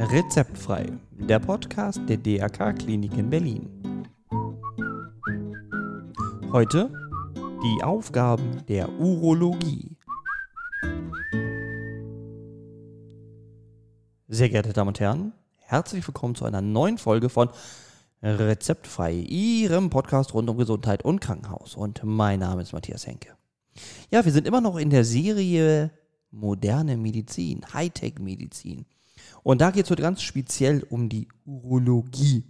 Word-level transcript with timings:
Rezeptfrei, 0.00 0.92
der 1.10 1.40
Podcast 1.40 2.00
der 2.08 2.18
DRK 2.18 2.72
Klinik 2.72 3.18
in 3.18 3.28
Berlin. 3.28 3.68
Heute 6.52 6.88
die 7.64 7.82
Aufgaben 7.82 8.64
der 8.68 8.88
Urologie. 9.00 9.96
Sehr 14.28 14.48
geehrte 14.48 14.72
Damen 14.72 14.88
und 14.88 15.00
Herren, 15.00 15.32
herzlich 15.56 16.06
willkommen 16.06 16.36
zu 16.36 16.44
einer 16.44 16.60
neuen 16.60 16.98
Folge 16.98 17.28
von 17.28 17.50
Rezeptfrei, 18.22 19.14
Ihrem 19.14 19.90
Podcast 19.90 20.32
rund 20.32 20.48
um 20.48 20.58
Gesundheit 20.58 21.04
und 21.04 21.20
Krankenhaus. 21.20 21.74
Und 21.74 22.02
mein 22.04 22.38
Name 22.38 22.62
ist 22.62 22.72
Matthias 22.72 23.04
Henke. 23.04 23.36
Ja, 24.12 24.24
wir 24.24 24.30
sind 24.30 24.46
immer 24.46 24.60
noch 24.60 24.76
in 24.76 24.90
der 24.90 25.04
Serie 25.04 25.90
moderne 26.30 26.96
Medizin, 26.96 27.64
Hightech-Medizin. 27.74 28.86
Und 29.42 29.60
da 29.60 29.70
geht 29.70 29.84
es 29.84 29.90
heute 29.90 30.02
ganz 30.02 30.22
speziell 30.22 30.84
um 30.90 31.08
die 31.08 31.28
Urologie. 31.44 32.44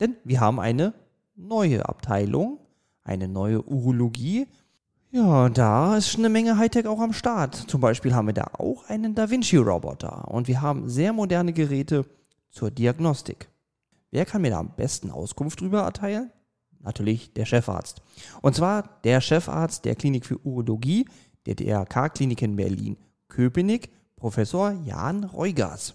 Denn 0.00 0.16
wir 0.24 0.40
haben 0.40 0.60
eine 0.60 0.94
neue 1.36 1.88
Abteilung, 1.88 2.58
eine 3.04 3.28
neue 3.28 3.62
Urologie. 3.62 4.46
Ja, 5.10 5.48
da 5.48 5.96
ist 5.96 6.18
eine 6.18 6.28
Menge 6.28 6.58
Hightech 6.58 6.86
auch 6.86 7.00
am 7.00 7.12
Start. 7.12 7.54
Zum 7.54 7.80
Beispiel 7.80 8.14
haben 8.14 8.26
wir 8.26 8.34
da 8.34 8.50
auch 8.58 8.84
einen 8.88 9.14
Da 9.14 9.30
Vinci-Roboter 9.30 10.28
und 10.28 10.48
wir 10.48 10.60
haben 10.60 10.88
sehr 10.88 11.12
moderne 11.12 11.52
Geräte 11.52 12.04
zur 12.50 12.70
Diagnostik. 12.70 13.48
Wer 14.10 14.26
kann 14.26 14.42
mir 14.42 14.50
da 14.50 14.58
am 14.58 14.74
besten 14.76 15.10
Auskunft 15.10 15.60
drüber 15.60 15.82
erteilen? 15.82 16.30
Natürlich 16.80 17.32
der 17.32 17.46
Chefarzt. 17.46 18.02
Und 18.42 18.54
zwar 18.54 19.00
der 19.04 19.20
Chefarzt 19.20 19.84
der 19.84 19.96
Klinik 19.96 20.26
für 20.26 20.44
Urologie 20.44 21.06
der 21.46 21.54
DRK-Klinik 21.54 22.42
in 22.42 22.56
Berlin-Köpenick, 22.56 23.90
Professor 24.18 24.72
Jan 24.84 25.24
Reugers. 25.24 25.94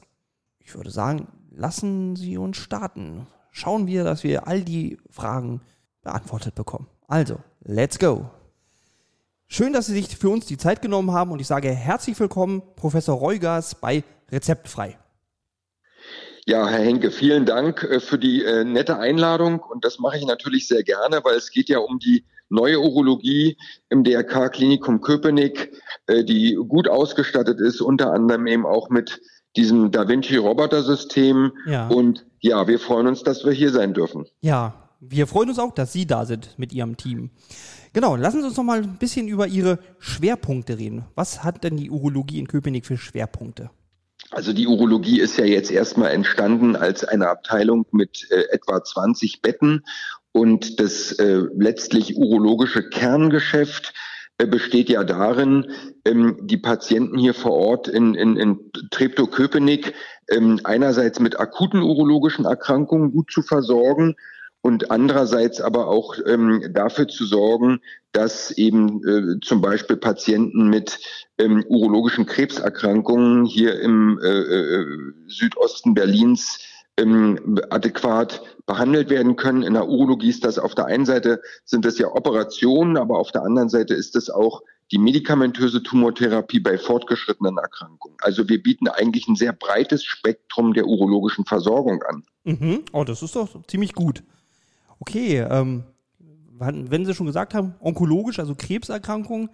Ich 0.59 0.73
würde 0.75 0.91
sagen, 0.91 1.27
lassen 1.51 2.15
Sie 2.15 2.37
uns 2.37 2.55
starten. 2.55 3.27
Schauen 3.51 3.85
wir, 3.85 4.05
dass 4.05 4.23
wir 4.23 4.47
all 4.47 4.61
die 4.61 4.97
Fragen 5.09 5.61
beantwortet 6.03 6.55
bekommen. 6.55 6.87
Also, 7.07 7.39
let's 7.63 7.99
go. 7.99 8.29
Schön, 9.47 9.73
dass 9.73 9.87
Sie 9.87 9.93
sich 9.93 10.17
für 10.17 10.29
uns 10.29 10.45
die 10.45 10.57
Zeit 10.57 10.81
genommen 10.81 11.11
haben 11.11 11.31
und 11.31 11.41
ich 11.41 11.47
sage 11.47 11.69
herzlich 11.69 12.17
willkommen, 12.17 12.63
Professor 12.77 13.17
Reugers 13.17 13.75
bei 13.75 14.03
Rezeptfrei. 14.31 14.97
Ja, 16.45 16.67
Herr 16.67 16.83
Henke, 16.83 17.11
vielen 17.11 17.45
Dank 17.45 17.83
äh, 17.83 17.99
für 17.99 18.17
die 18.17 18.43
äh, 18.43 18.63
nette 18.63 18.97
Einladung 18.97 19.59
und 19.59 19.83
das 19.85 19.99
mache 19.99 20.17
ich 20.17 20.25
natürlich 20.25 20.67
sehr 20.67 20.83
gerne, 20.83 21.21
weil 21.23 21.35
es 21.35 21.51
geht 21.51 21.69
ja 21.69 21.79
um 21.79 21.99
die 21.99 22.25
neue 22.53 22.79
Urologie 22.79 23.57
im 23.89 24.03
DRK 24.03 24.49
Klinikum 24.49 25.01
Köpenick, 25.01 25.73
äh, 26.07 26.23
die 26.23 26.55
gut 26.55 26.87
ausgestattet 26.87 27.59
ist, 27.59 27.81
unter 27.81 28.13
anderem 28.13 28.47
eben 28.47 28.65
auch 28.65 28.89
mit 28.89 29.21
diesem 29.55 29.91
Da 29.91 30.07
Vinci 30.07 30.37
Roboter-System. 30.37 31.51
Ja. 31.65 31.87
Und 31.87 32.25
ja, 32.39 32.67
wir 32.67 32.79
freuen 32.79 33.07
uns, 33.07 33.23
dass 33.23 33.43
wir 33.45 33.51
hier 33.51 33.71
sein 33.71 33.93
dürfen. 33.93 34.25
Ja, 34.41 34.73
wir 34.99 35.27
freuen 35.27 35.49
uns 35.49 35.59
auch, 35.59 35.73
dass 35.73 35.91
Sie 35.91 36.05
da 36.05 36.25
sind 36.25 36.57
mit 36.57 36.71
Ihrem 36.71 36.95
Team. 36.95 37.31
Genau, 37.91 38.15
lassen 38.15 38.41
Sie 38.41 38.47
uns 38.47 38.57
noch 38.57 38.63
mal 38.63 38.81
ein 38.81 38.97
bisschen 38.97 39.27
über 39.27 39.47
Ihre 39.47 39.79
Schwerpunkte 39.99 40.77
reden. 40.77 41.05
Was 41.15 41.43
hat 41.43 41.63
denn 41.63 41.77
die 41.77 41.89
Urologie 41.89 42.39
in 42.39 42.47
Köpenick 42.47 42.85
für 42.85 42.97
Schwerpunkte? 42.97 43.69
Also 44.31 44.53
die 44.53 44.65
Urologie 44.65 45.19
ist 45.19 45.37
ja 45.37 45.45
jetzt 45.45 45.69
erstmal 45.69 46.11
entstanden 46.11 46.75
als 46.75 47.03
eine 47.03 47.29
Abteilung 47.29 47.85
mit 47.91 48.27
äh, 48.31 48.45
etwa 48.51 48.83
20 48.83 49.41
Betten 49.41 49.83
und 50.33 50.79
das 50.79 51.13
äh, 51.13 51.43
letztlich 51.55 52.17
urologische 52.17 52.89
Kerngeschäft 52.89 53.93
äh, 54.39 54.47
besteht 54.47 54.89
ja 54.89 55.03
darin, 55.03 55.71
ähm, 56.05 56.37
die 56.41 56.57
Patienten 56.57 57.17
hier 57.17 57.35
vor 57.35 57.53
Ort 57.53 57.87
in, 57.87 58.15
in, 58.15 58.35
in 58.35 58.71
Treptow-Köpenick 58.91 59.93
ähm, 60.29 60.59
einerseits 60.63 61.19
mit 61.19 61.39
akuten 61.39 61.81
urologischen 61.81 62.45
Erkrankungen 62.45 63.11
gut 63.11 63.31
zu 63.31 63.43
versorgen 63.43 64.15
und 64.61 64.89
andererseits 64.91 65.61
aber 65.61 65.87
auch 65.87 66.15
ähm, 66.25 66.63
dafür 66.71 67.07
zu 67.07 67.25
sorgen, 67.25 67.81
dass 68.11 68.49
eben 68.51 69.05
äh, 69.07 69.39
zum 69.41 69.61
Beispiel 69.61 69.97
Patienten 69.97 70.67
mit 70.69 70.99
ähm, 71.37 71.63
urologischen 71.67 72.25
Krebserkrankungen 72.25 73.45
hier 73.45 73.79
im 73.81 74.19
äh, 74.23 74.27
äh, 74.27 74.85
Südosten 75.27 75.93
Berlins 75.93 76.59
ähm, 76.97 77.59
adäquat 77.69 78.41
behandelt 78.65 79.09
werden 79.09 79.35
können. 79.35 79.63
In 79.63 79.73
der 79.73 79.87
Urologie 79.87 80.29
ist 80.29 80.45
das 80.45 80.59
auf 80.59 80.75
der 80.75 80.85
einen 80.85 81.05
Seite 81.05 81.41
sind 81.65 81.85
das 81.85 81.97
ja 81.97 82.07
Operationen, 82.07 82.97
aber 82.97 83.17
auf 83.19 83.31
der 83.31 83.43
anderen 83.43 83.69
Seite 83.69 83.93
ist 83.93 84.15
es 84.15 84.29
auch 84.29 84.61
die 84.91 84.97
medikamentöse 84.99 85.81
Tumortherapie 85.81 86.59
bei 86.59 86.77
fortgeschrittenen 86.77 87.57
Erkrankungen. 87.57 88.17
Also 88.21 88.47
wir 88.47 88.61
bieten 88.61 88.87
eigentlich 88.87 89.27
ein 89.27 89.35
sehr 89.35 89.53
breites 89.53 90.03
Spektrum 90.03 90.73
der 90.73 90.85
urologischen 90.85 91.45
Versorgung 91.45 92.03
an. 92.03 92.23
Mhm. 92.43 92.83
Oh, 92.91 93.03
das 93.03 93.23
ist 93.23 93.35
doch 93.35 93.65
ziemlich 93.65 93.93
gut. 93.93 94.23
Okay, 94.99 95.39
ähm, 95.49 95.85
wenn 96.59 97.05
Sie 97.05 97.13
schon 97.15 97.25
gesagt 97.25 97.53
haben, 97.53 97.75
onkologisch, 97.79 98.39
also 98.39 98.55
Krebserkrankungen, 98.55 99.49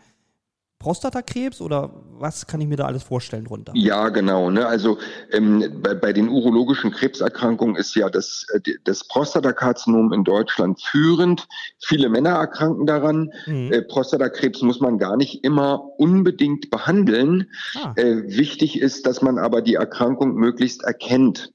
Prostatakrebs 0.79 1.59
oder 1.59 1.91
was 2.17 2.47
kann 2.47 2.61
ich 2.61 2.67
mir 2.67 2.77
da 2.77 2.85
alles 2.85 3.03
vorstellen 3.03 3.43
drunter? 3.43 3.73
Ja, 3.75 4.07
genau. 4.07 4.49
Ne? 4.49 4.65
Also 4.65 4.97
ähm, 5.31 5.81
bei, 5.83 5.93
bei 5.93 6.13
den 6.13 6.29
urologischen 6.29 6.91
Krebserkrankungen 6.91 7.75
ist 7.75 7.95
ja 7.95 8.09
das, 8.09 8.45
äh, 8.53 8.61
das 8.85 9.05
Prostatakarzinom 9.05 10.13
in 10.13 10.23
Deutschland 10.23 10.81
führend. 10.81 11.49
Viele 11.79 12.07
Männer 12.07 12.31
erkranken 12.31 12.85
daran. 12.85 13.33
Mhm. 13.45 13.73
Äh, 13.73 13.81
Prostatakrebs 13.81 14.61
muss 14.61 14.79
man 14.79 14.97
gar 14.97 15.17
nicht 15.17 15.43
immer 15.43 15.83
unbedingt 15.99 16.69
behandeln. 16.71 17.49
Ah. 17.75 17.91
Äh, 17.97 18.37
wichtig 18.37 18.79
ist, 18.79 19.05
dass 19.05 19.21
man 19.21 19.37
aber 19.37 19.61
die 19.61 19.75
Erkrankung 19.75 20.35
möglichst 20.35 20.83
erkennt. 20.83 21.51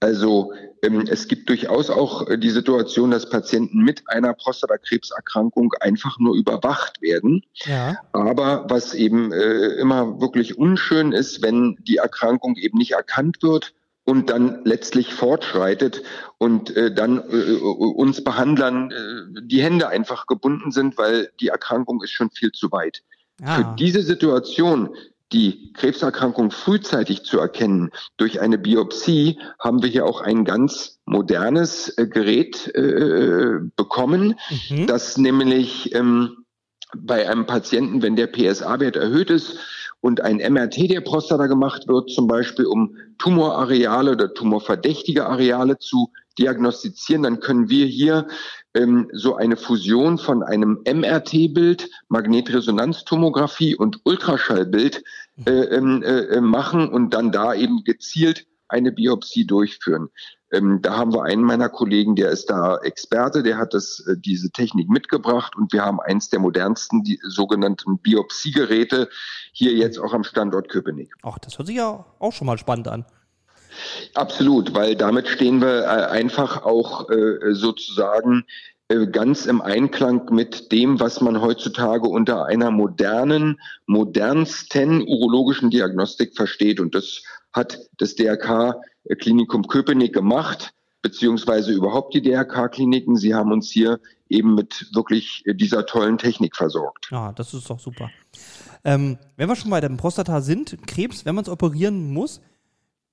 Also 0.00 0.52
es 0.80 1.28
gibt 1.28 1.48
durchaus 1.48 1.90
auch 1.90 2.28
äh, 2.28 2.38
die 2.38 2.50
Situation, 2.50 3.10
dass 3.10 3.28
Patienten 3.28 3.78
mit 3.78 4.02
einer 4.06 4.34
Prostatakrebserkrankung 4.34 5.72
einfach 5.80 6.18
nur 6.18 6.36
überwacht 6.36 7.00
werden. 7.02 7.42
Ja. 7.64 7.98
Aber 8.12 8.66
was 8.68 8.94
eben 8.94 9.32
äh, 9.32 9.74
immer 9.80 10.20
wirklich 10.20 10.56
unschön 10.58 11.12
ist, 11.12 11.42
wenn 11.42 11.76
die 11.80 11.96
Erkrankung 11.96 12.56
eben 12.56 12.78
nicht 12.78 12.92
erkannt 12.92 13.42
wird 13.42 13.74
und 14.04 14.30
dann 14.30 14.64
letztlich 14.64 15.12
fortschreitet 15.12 16.02
und 16.38 16.74
äh, 16.76 16.92
dann 16.92 17.18
äh, 17.18 17.54
uns 17.60 18.24
Behandlern 18.24 18.90
äh, 18.90 19.42
die 19.42 19.62
Hände 19.62 19.88
einfach 19.88 20.26
gebunden 20.26 20.70
sind, 20.70 20.96
weil 20.96 21.30
die 21.40 21.48
Erkrankung 21.48 22.02
ist 22.02 22.12
schon 22.12 22.30
viel 22.30 22.52
zu 22.52 22.72
weit. 22.72 23.02
Ja. 23.40 23.56
Für 23.56 23.76
diese 23.78 24.02
Situation 24.02 24.96
die 25.32 25.72
Krebserkrankung 25.74 26.50
frühzeitig 26.50 27.22
zu 27.22 27.38
erkennen 27.38 27.90
durch 28.16 28.40
eine 28.40 28.58
Biopsie, 28.58 29.38
haben 29.58 29.82
wir 29.82 29.90
hier 29.90 30.06
auch 30.06 30.20
ein 30.20 30.44
ganz 30.44 31.00
modernes 31.04 31.96
äh, 31.98 32.06
Gerät 32.06 32.68
äh, 32.74 33.58
bekommen, 33.76 34.34
mhm. 34.70 34.86
das 34.86 35.18
nämlich 35.18 35.94
ähm, 35.94 36.44
bei 36.96 37.28
einem 37.28 37.46
Patienten, 37.46 38.02
wenn 38.02 38.16
der 38.16 38.28
PSA-Wert 38.28 38.96
erhöht 38.96 39.30
ist 39.30 39.58
und 40.00 40.20
ein 40.20 40.36
MRT 40.36 40.90
der 40.90 41.00
Prostata 41.02 41.46
gemacht 41.46 41.88
wird, 41.88 42.10
zum 42.10 42.26
Beispiel 42.26 42.66
um 42.66 42.96
Tumorareale 43.18 44.12
oder 44.12 44.32
tumorverdächtige 44.32 45.26
Areale 45.26 45.78
zu 45.78 46.12
diagnostizieren, 46.38 47.24
dann 47.24 47.40
können 47.40 47.68
wir 47.68 47.86
hier 47.86 48.28
ähm, 48.74 49.10
so 49.12 49.36
eine 49.36 49.56
Fusion 49.56 50.18
von 50.18 50.42
einem 50.42 50.80
MRT-Bild, 50.86 51.88
Magnetresonanztomographie 52.08 53.76
und 53.76 54.00
Ultraschallbild 54.04 55.02
äh, 55.46 55.50
ähm, 55.50 56.02
äh, 56.02 56.20
äh, 56.20 56.40
machen 56.40 56.88
und 56.88 57.14
dann 57.14 57.32
da 57.32 57.54
eben 57.54 57.84
gezielt 57.84 58.46
eine 58.68 58.92
Biopsie 58.92 59.46
durchführen. 59.46 60.08
Ähm, 60.50 60.80
da 60.82 60.96
haben 60.96 61.12
wir 61.12 61.24
einen 61.24 61.42
meiner 61.42 61.68
Kollegen, 61.68 62.16
der 62.16 62.30
ist 62.30 62.46
da 62.46 62.78
Experte, 62.78 63.42
der 63.42 63.58
hat 63.58 63.74
das, 63.74 64.04
äh, 64.06 64.16
diese 64.18 64.50
Technik 64.50 64.88
mitgebracht 64.88 65.56
und 65.56 65.72
wir 65.72 65.84
haben 65.84 66.00
eins 66.00 66.28
der 66.28 66.40
modernsten, 66.40 67.02
die 67.02 67.18
sogenannten 67.22 67.98
Biopsiegeräte 67.98 69.08
hier 69.52 69.72
jetzt 69.72 69.98
auch 69.98 70.12
am 70.12 70.24
Standort 70.24 70.68
Köpenick. 70.68 71.14
Ach, 71.22 71.38
das 71.38 71.58
hört 71.58 71.68
sich 71.68 71.76
ja 71.76 72.04
auch 72.18 72.32
schon 72.32 72.46
mal 72.46 72.58
spannend 72.58 72.88
an. 72.88 73.04
Absolut, 74.14 74.74
weil 74.74 74.96
damit 74.96 75.28
stehen 75.28 75.60
wir 75.60 75.84
äh, 75.84 76.06
einfach 76.06 76.64
auch 76.64 77.08
äh, 77.10 77.54
sozusagen 77.54 78.44
äh, 78.88 79.06
ganz 79.06 79.46
im 79.46 79.60
Einklang 79.60 80.32
mit 80.32 80.72
dem, 80.72 81.00
was 81.00 81.20
man 81.20 81.40
heutzutage 81.40 82.08
unter 82.08 82.46
einer 82.46 82.70
modernen, 82.70 83.60
modernsten 83.86 85.02
urologischen 85.02 85.70
Diagnostik 85.70 86.34
versteht. 86.34 86.80
Und 86.80 86.94
das 86.94 87.22
hat 87.52 87.78
das 87.98 88.14
DRK 88.14 88.80
Klinikum 89.20 89.66
Köpenick 89.66 90.12
gemacht, 90.12 90.74
beziehungsweise 91.02 91.72
überhaupt 91.72 92.14
die 92.14 92.22
DRK-Kliniken. 92.22 93.16
Sie 93.16 93.34
haben 93.34 93.52
uns 93.52 93.70
hier 93.70 94.00
eben 94.28 94.54
mit 94.54 94.88
wirklich 94.92 95.44
dieser 95.46 95.86
tollen 95.86 96.18
Technik 96.18 96.56
versorgt. 96.56 97.08
Ja, 97.10 97.32
das 97.32 97.54
ist 97.54 97.70
doch 97.70 97.78
super. 97.78 98.10
Ähm, 98.84 99.18
wenn 99.36 99.48
wir 99.48 99.56
schon 99.56 99.70
bei 99.70 99.80
dem 99.80 99.96
Prostata 99.96 100.40
sind, 100.40 100.76
Krebs, 100.86 101.24
wenn 101.24 101.34
man 101.34 101.44
es 101.44 101.48
operieren 101.48 102.12
muss, 102.12 102.40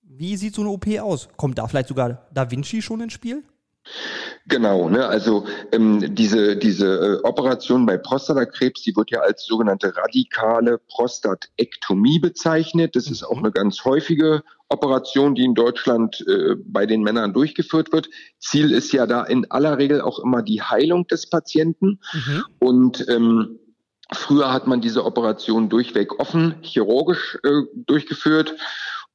wie 0.07 0.37
sieht 0.37 0.55
so 0.55 0.61
eine 0.61 0.71
OP 0.71 0.87
aus? 0.99 1.27
Kommt 1.37 1.57
da 1.57 1.67
vielleicht 1.67 1.89
sogar 1.89 2.27
Da 2.33 2.49
Vinci 2.49 2.81
schon 2.81 3.01
ins 3.01 3.13
Spiel? 3.13 3.43
Genau, 4.47 4.89
ne? 4.89 5.07
also 5.07 5.45
ähm, 5.71 6.13
diese, 6.15 6.55
diese 6.57 7.19
äh, 7.23 7.23
Operation 7.23 7.85
bei 7.85 7.97
Prostatakrebs, 7.97 8.81
die 8.83 8.95
wird 8.95 9.11
ja 9.11 9.19
als 9.19 9.45
sogenannte 9.45 9.95
radikale 9.95 10.79
Prostatektomie 10.87 12.19
bezeichnet. 12.19 12.95
Das 12.95 13.09
ist 13.09 13.23
auch 13.23 13.37
mhm. 13.37 13.45
eine 13.45 13.51
ganz 13.51 13.83
häufige 13.85 14.43
Operation, 14.69 15.35
die 15.35 15.43
in 15.43 15.55
Deutschland 15.55 16.23
äh, 16.27 16.55
bei 16.63 16.85
den 16.85 17.01
Männern 17.01 17.33
durchgeführt 17.33 17.91
wird. 17.91 18.09
Ziel 18.39 18.71
ist 18.71 18.91
ja 18.91 19.07
da 19.07 19.23
in 19.23 19.49
aller 19.51 19.77
Regel 19.77 20.01
auch 20.01 20.19
immer 20.19 20.41
die 20.41 20.61
Heilung 20.61 21.07
des 21.07 21.29
Patienten. 21.29 21.99
Mhm. 22.13 22.43
Und 22.59 23.05
ähm, 23.09 23.59
früher 24.11 24.53
hat 24.53 24.67
man 24.67 24.81
diese 24.81 25.05
Operation 25.05 25.69
durchweg 25.69 26.19
offen, 26.19 26.55
chirurgisch 26.61 27.39
äh, 27.43 27.61
durchgeführt. 27.75 28.55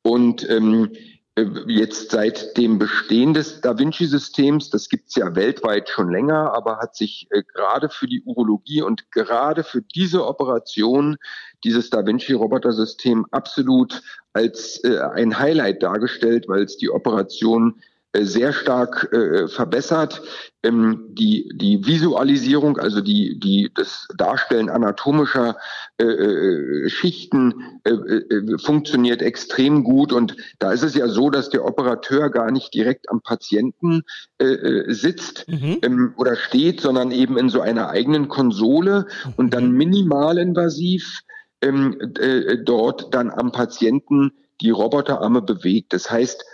Und 0.02 0.48
ähm, 0.48 0.92
äh, 1.36 1.44
jetzt 1.66 2.10
seit 2.10 2.56
dem 2.56 2.78
Bestehen 2.78 3.34
des 3.34 3.60
Da 3.60 3.78
Vinci-Systems, 3.78 4.70
das 4.70 4.88
gibt 4.88 5.08
es 5.08 5.14
ja 5.14 5.34
weltweit 5.34 5.88
schon 5.88 6.10
länger, 6.10 6.52
aber 6.54 6.78
hat 6.78 6.96
sich 6.96 7.28
äh, 7.30 7.42
gerade 7.54 7.88
für 7.88 8.06
die 8.06 8.22
Urologie 8.24 8.82
und 8.82 9.10
gerade 9.12 9.62
für 9.62 9.82
diese 9.82 10.26
Operation 10.26 11.16
dieses 11.64 11.90
Da 11.90 12.04
Vinci-Roboter-System 12.04 13.26
absolut 13.30 14.02
als 14.32 14.82
äh, 14.84 14.98
ein 14.98 15.38
Highlight 15.38 15.82
dargestellt, 15.82 16.46
weil 16.48 16.64
es 16.64 16.76
die 16.76 16.90
Operation 16.90 17.80
sehr 18.16 18.52
stark 18.52 19.12
äh, 19.12 19.48
verbessert. 19.48 20.22
Ähm, 20.62 21.06
die, 21.12 21.50
die 21.54 21.86
Visualisierung, 21.86 22.76
also 22.76 23.00
die, 23.00 23.38
die, 23.38 23.70
das 23.74 24.08
Darstellen 24.16 24.68
anatomischer 24.68 25.56
äh, 25.98 26.04
äh 26.04 26.88
Schichten 26.88 27.80
äh, 27.84 27.92
äh, 27.92 28.58
funktioniert 28.58 29.22
extrem 29.22 29.84
gut. 29.84 30.12
Und 30.12 30.36
da 30.58 30.72
ist 30.72 30.82
es 30.82 30.94
ja 30.94 31.08
so, 31.08 31.30
dass 31.30 31.50
der 31.50 31.64
Operateur 31.64 32.30
gar 32.30 32.50
nicht 32.50 32.74
direkt 32.74 33.08
am 33.10 33.22
Patienten 33.22 34.02
äh, 34.38 34.92
sitzt 34.92 35.46
mhm. 35.48 35.78
ähm, 35.82 36.14
oder 36.16 36.36
steht, 36.36 36.80
sondern 36.80 37.12
eben 37.12 37.38
in 37.38 37.48
so 37.48 37.60
einer 37.60 37.88
eigenen 37.88 38.28
Konsole 38.28 39.06
und 39.36 39.54
dann 39.54 39.70
mhm. 39.70 39.78
minimalinvasiv 39.78 41.20
ähm, 41.62 41.96
äh, 42.18 42.58
dort 42.58 43.14
dann 43.14 43.30
am 43.30 43.52
Patienten 43.52 44.32
die 44.60 44.70
Roboterarme 44.70 45.42
bewegt. 45.42 45.92
Das 45.92 46.10
heißt, 46.10 46.42
äh, 46.42 46.44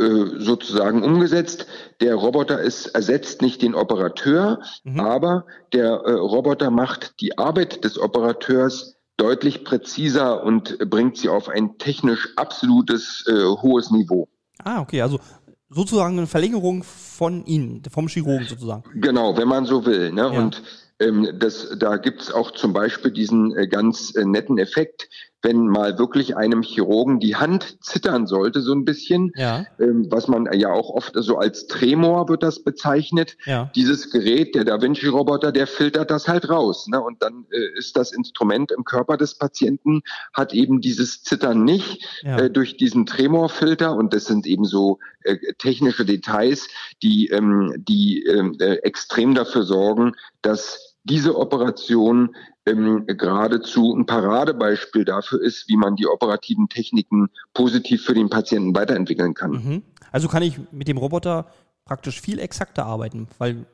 sozusagen 0.00 1.02
umgesetzt. 1.02 1.66
Der 2.00 2.14
Roboter 2.14 2.60
ist, 2.60 2.86
ersetzt 2.86 3.42
nicht 3.42 3.62
den 3.62 3.74
Operateur, 3.74 4.60
mhm. 4.84 5.00
aber 5.00 5.46
der 5.72 5.88
äh, 5.88 6.12
Roboter 6.12 6.70
macht 6.70 7.20
die 7.20 7.38
Arbeit 7.38 7.84
des 7.84 7.98
Operateurs 7.98 8.96
deutlich 9.16 9.64
präziser 9.64 10.42
und 10.42 10.78
bringt 10.90 11.18
sie 11.18 11.28
auf 11.28 11.48
ein 11.48 11.76
technisch 11.76 12.30
absolutes 12.36 13.24
äh, 13.28 13.44
hohes 13.44 13.90
Niveau. 13.90 14.28
Ah, 14.64 14.80
okay, 14.80 15.02
also 15.02 15.20
sozusagen 15.68 16.18
eine 16.18 16.26
Verlängerung 16.26 16.82
von 16.82 17.44
Ihnen, 17.44 17.82
vom 17.90 18.08
Chirurgen 18.08 18.46
sozusagen. 18.46 18.84
Genau, 18.94 19.36
wenn 19.36 19.48
man 19.48 19.66
so 19.66 19.86
will. 19.86 20.12
Ne? 20.12 20.22
Ja. 20.22 20.26
Und 20.26 20.62
ähm, 20.98 21.28
das, 21.38 21.76
da 21.78 21.96
gibt 21.96 22.22
es 22.22 22.32
auch 22.32 22.50
zum 22.50 22.72
Beispiel 22.72 23.10
diesen 23.10 23.56
äh, 23.56 23.66
ganz 23.66 24.14
äh, 24.14 24.24
netten 24.24 24.58
Effekt, 24.58 25.08
wenn 25.42 25.66
mal 25.66 25.98
wirklich 25.98 26.36
einem 26.36 26.62
Chirurgen 26.62 27.18
die 27.18 27.36
Hand 27.36 27.82
zittern 27.82 28.26
sollte, 28.26 28.60
so 28.60 28.72
ein 28.72 28.84
bisschen, 28.84 29.32
ja. 29.36 29.64
ähm, 29.78 30.06
was 30.10 30.28
man 30.28 30.48
ja 30.52 30.70
auch 30.70 30.90
oft 30.90 31.12
so 31.16 31.38
als 31.38 31.66
Tremor 31.66 32.28
wird 32.28 32.42
das 32.42 32.62
bezeichnet. 32.62 33.36
Ja. 33.46 33.70
Dieses 33.74 34.10
Gerät, 34.10 34.54
der 34.54 34.64
Da 34.64 34.80
Vinci-Roboter, 34.82 35.52
der 35.52 35.66
filtert 35.66 36.10
das 36.10 36.28
halt 36.28 36.48
raus. 36.50 36.88
Ne? 36.88 37.00
Und 37.00 37.22
dann 37.22 37.46
äh, 37.50 37.78
ist 37.78 37.96
das 37.96 38.12
Instrument 38.12 38.70
im 38.70 38.84
Körper 38.84 39.16
des 39.16 39.34
Patienten, 39.34 40.02
hat 40.34 40.52
eben 40.52 40.80
dieses 40.80 41.22
Zittern 41.22 41.64
nicht 41.64 42.04
ja. 42.22 42.38
äh, 42.38 42.50
durch 42.50 42.76
diesen 42.76 43.06
Tremorfilter. 43.06 43.94
Und 43.94 44.12
das 44.12 44.26
sind 44.26 44.46
eben 44.46 44.64
so 44.64 44.98
äh, 45.22 45.36
technische 45.58 46.04
Details, 46.04 46.68
die, 47.02 47.28
ähm, 47.28 47.74
die 47.76 48.24
ähm, 48.24 48.56
äh, 48.60 48.76
extrem 48.76 49.34
dafür 49.34 49.62
sorgen, 49.62 50.12
dass 50.42 50.89
diese 51.04 51.36
Operation 51.36 52.34
ähm, 52.66 53.06
geradezu 53.06 53.94
ein 53.94 54.06
Paradebeispiel 54.06 55.04
dafür 55.04 55.40
ist, 55.42 55.68
wie 55.68 55.76
man 55.76 55.96
die 55.96 56.06
operativen 56.06 56.68
Techniken 56.68 57.28
positiv 57.54 58.04
für 58.04 58.14
den 58.14 58.28
Patienten 58.28 58.74
weiterentwickeln 58.74 59.34
kann. 59.34 59.50
Mhm. 59.52 59.82
Also 60.12 60.28
kann 60.28 60.42
ich 60.42 60.58
mit 60.72 60.88
dem 60.88 60.98
Roboter 60.98 61.46
praktisch 61.84 62.20
viel 62.20 62.38
exakter 62.38 62.84
arbeiten, 62.86 63.28
weil 63.38 63.66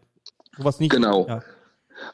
sowas 0.56 0.80
nicht. 0.80 0.92
Genau. 0.92 1.26
Ja. 1.26 1.42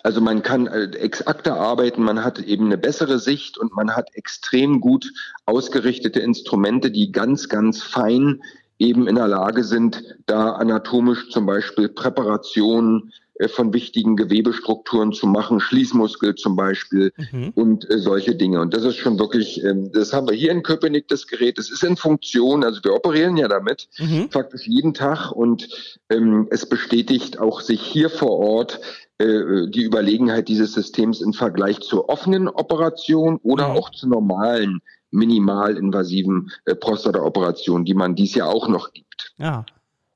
Also 0.03 0.21
man 0.21 0.43
kann 0.43 0.67
äh, 0.67 0.85
exakter 0.97 1.57
arbeiten, 1.57 2.03
man 2.03 2.25
hat 2.25 2.39
eben 2.39 2.67
eine 2.67 2.79
bessere 2.79 3.19
Sicht 3.19 3.59
und 3.59 3.75
man 3.75 3.95
hat 3.97 4.15
extrem 4.15 4.81
gut 4.81 5.13
ausgerichtete 5.45 6.21
Instrumente, 6.21 6.91
die 6.91 7.13
ganz, 7.13 7.49
ganz 7.49 7.83
fein 7.83 8.43
eben 8.79 9.07
in 9.07 9.17
der 9.17 9.29
Lage 9.29 9.65
sind, 9.65 10.03
da 10.27 10.53
anatomisch 10.53 11.31
zum 11.31 11.47
Beispiel 11.47 11.89
Präparationen 11.89 13.13
von 13.49 13.73
wichtigen 13.73 14.17
Gewebestrukturen 14.17 15.13
zu 15.13 15.27
machen, 15.27 15.61
Schließmuskel 15.61 16.35
zum 16.35 16.57
Beispiel 16.57 17.13
mhm. 17.33 17.53
und 17.55 17.91
äh, 17.91 17.99
solche 17.99 18.35
Dinge. 18.35 18.61
Und 18.61 18.75
das 18.75 18.85
ist 18.85 18.97
schon 18.97 19.19
wirklich, 19.19 19.63
ähm, 19.65 19.91
das 19.93 20.13
haben 20.13 20.29
wir 20.29 20.35
hier 20.35 20.51
in 20.51 20.63
Köpenick, 20.63 21.09
das 21.09 21.27
Gerät, 21.27 21.59
das 21.59 21.71
ist 21.71 21.83
in 21.83 21.97
Funktion, 21.97 22.63
also 22.63 22.83
wir 22.85 22.95
operieren 22.95 23.37
ja 23.37 23.49
damit 23.49 23.89
mhm. 23.99 24.29
faktisch 24.31 24.67
jeden 24.67 24.95
Tag 24.95 25.33
und 25.33 25.69
ähm, 26.11 26.47
es 26.51 26.69
bestätigt 26.69 27.39
auch 27.39 27.61
sich 27.61 27.81
hier 27.81 28.11
vor 28.11 28.39
Ort 28.39 28.81
äh, 29.19 29.69
die 29.69 29.83
Überlegenheit 29.83 30.49
dieses 30.49 30.75
Systems 30.75 31.21
im 31.21 31.33
Vergleich 31.33 31.81
zur 31.81 32.09
offenen 32.09 32.49
Operation 32.49 33.39
oder 33.43 33.69
mhm. 33.69 33.77
auch 33.77 33.91
zu 33.91 34.09
normalen 34.09 34.83
minimalinvasiven 35.11 36.51
äh, 36.65 36.75
Prostata-Operationen, 36.75 37.85
die 37.85 37.95
man 37.95 38.15
dies 38.15 38.35
Jahr 38.35 38.49
auch 38.49 38.69
noch 38.69 38.93
gibt. 38.93 39.35
Ja, 39.39 39.65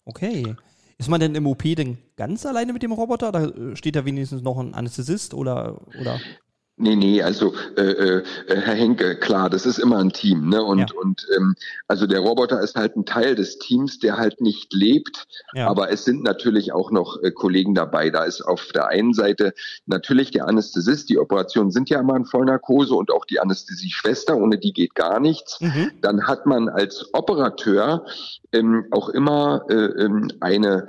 okay. 0.05 0.57
Ist 0.99 1.09
man 1.09 1.21
denn 1.21 1.35
im 1.35 1.47
OP 1.47 1.63
denn 1.63 1.99
ganz 2.17 2.47
alleine 2.47 2.73
mit 2.73 2.83
dem 2.83 2.93
Roboter? 2.93 3.31
Da 3.31 3.77
steht 3.77 3.97
da 3.97 4.05
wenigstens 4.05 4.43
noch 4.43 4.59
ein 4.59 4.75
Anästhesist 4.75 5.35
oder, 5.35 5.81
oder? 6.01 6.19
Nee, 6.79 6.95
nee, 6.95 7.23
also 7.23 7.55
äh, 7.79 7.81
äh, 7.81 8.23
Herr 8.49 8.75
Henke, 8.75 9.17
klar, 9.17 9.49
das 9.49 9.65
ist 9.65 9.79
immer 9.79 9.97
ein 9.97 10.13
Team, 10.13 10.51
ne? 10.51 10.63
Und 10.63 10.79
ja. 10.79 10.87
und 11.01 11.27
ähm, 11.35 11.55
also 11.89 12.07
der 12.07 12.21
Roboter 12.21 12.61
ist 12.61 12.77
halt 12.77 12.97
ein 12.97 13.07
Teil 13.07 13.35
des 13.35 13.59
Teams, 13.59 13.99
der 13.99 14.19
halt 14.19 14.43
nicht 14.43 14.75
lebt, 14.75 15.27
ja. 15.55 15.69
aber 15.69 15.91
es 15.91 16.05
sind 16.05 16.23
natürlich 16.23 16.75
auch 16.75 16.91
noch 16.91 17.23
äh, 17.23 17.31
Kollegen 17.31 17.75
dabei. 17.75 18.11
Da 18.11 18.25
ist 18.25 18.43
auf 18.43 18.73
der 18.75 18.89
einen 18.89 19.15
Seite 19.15 19.55
natürlich 19.87 20.33
der 20.33 20.49
Anästhesist, 20.49 21.09
die 21.09 21.19
Operationen 21.19 21.71
sind 21.71 21.89
ja 21.89 21.99
immer 21.99 22.15
in 22.15 22.27
Vollnarkose 22.27 22.95
und 22.95 23.11
auch 23.11 23.25
die 23.25 23.41
Anästhesieschwester, 23.41 24.37
ohne 24.37 24.59
die 24.59 24.75
geht 24.75 24.95
gar 24.95 25.19
nichts. 25.19 25.59
Mhm. 25.63 25.93
Dann 26.03 26.27
hat 26.27 26.45
man 26.45 26.69
als 26.69 27.09
Operateur 27.15 28.05
ähm, 28.53 28.85
auch 28.91 29.09
immer 29.09 29.65
äh, 29.71 29.75
ähm, 29.75 30.31
eine 30.41 30.89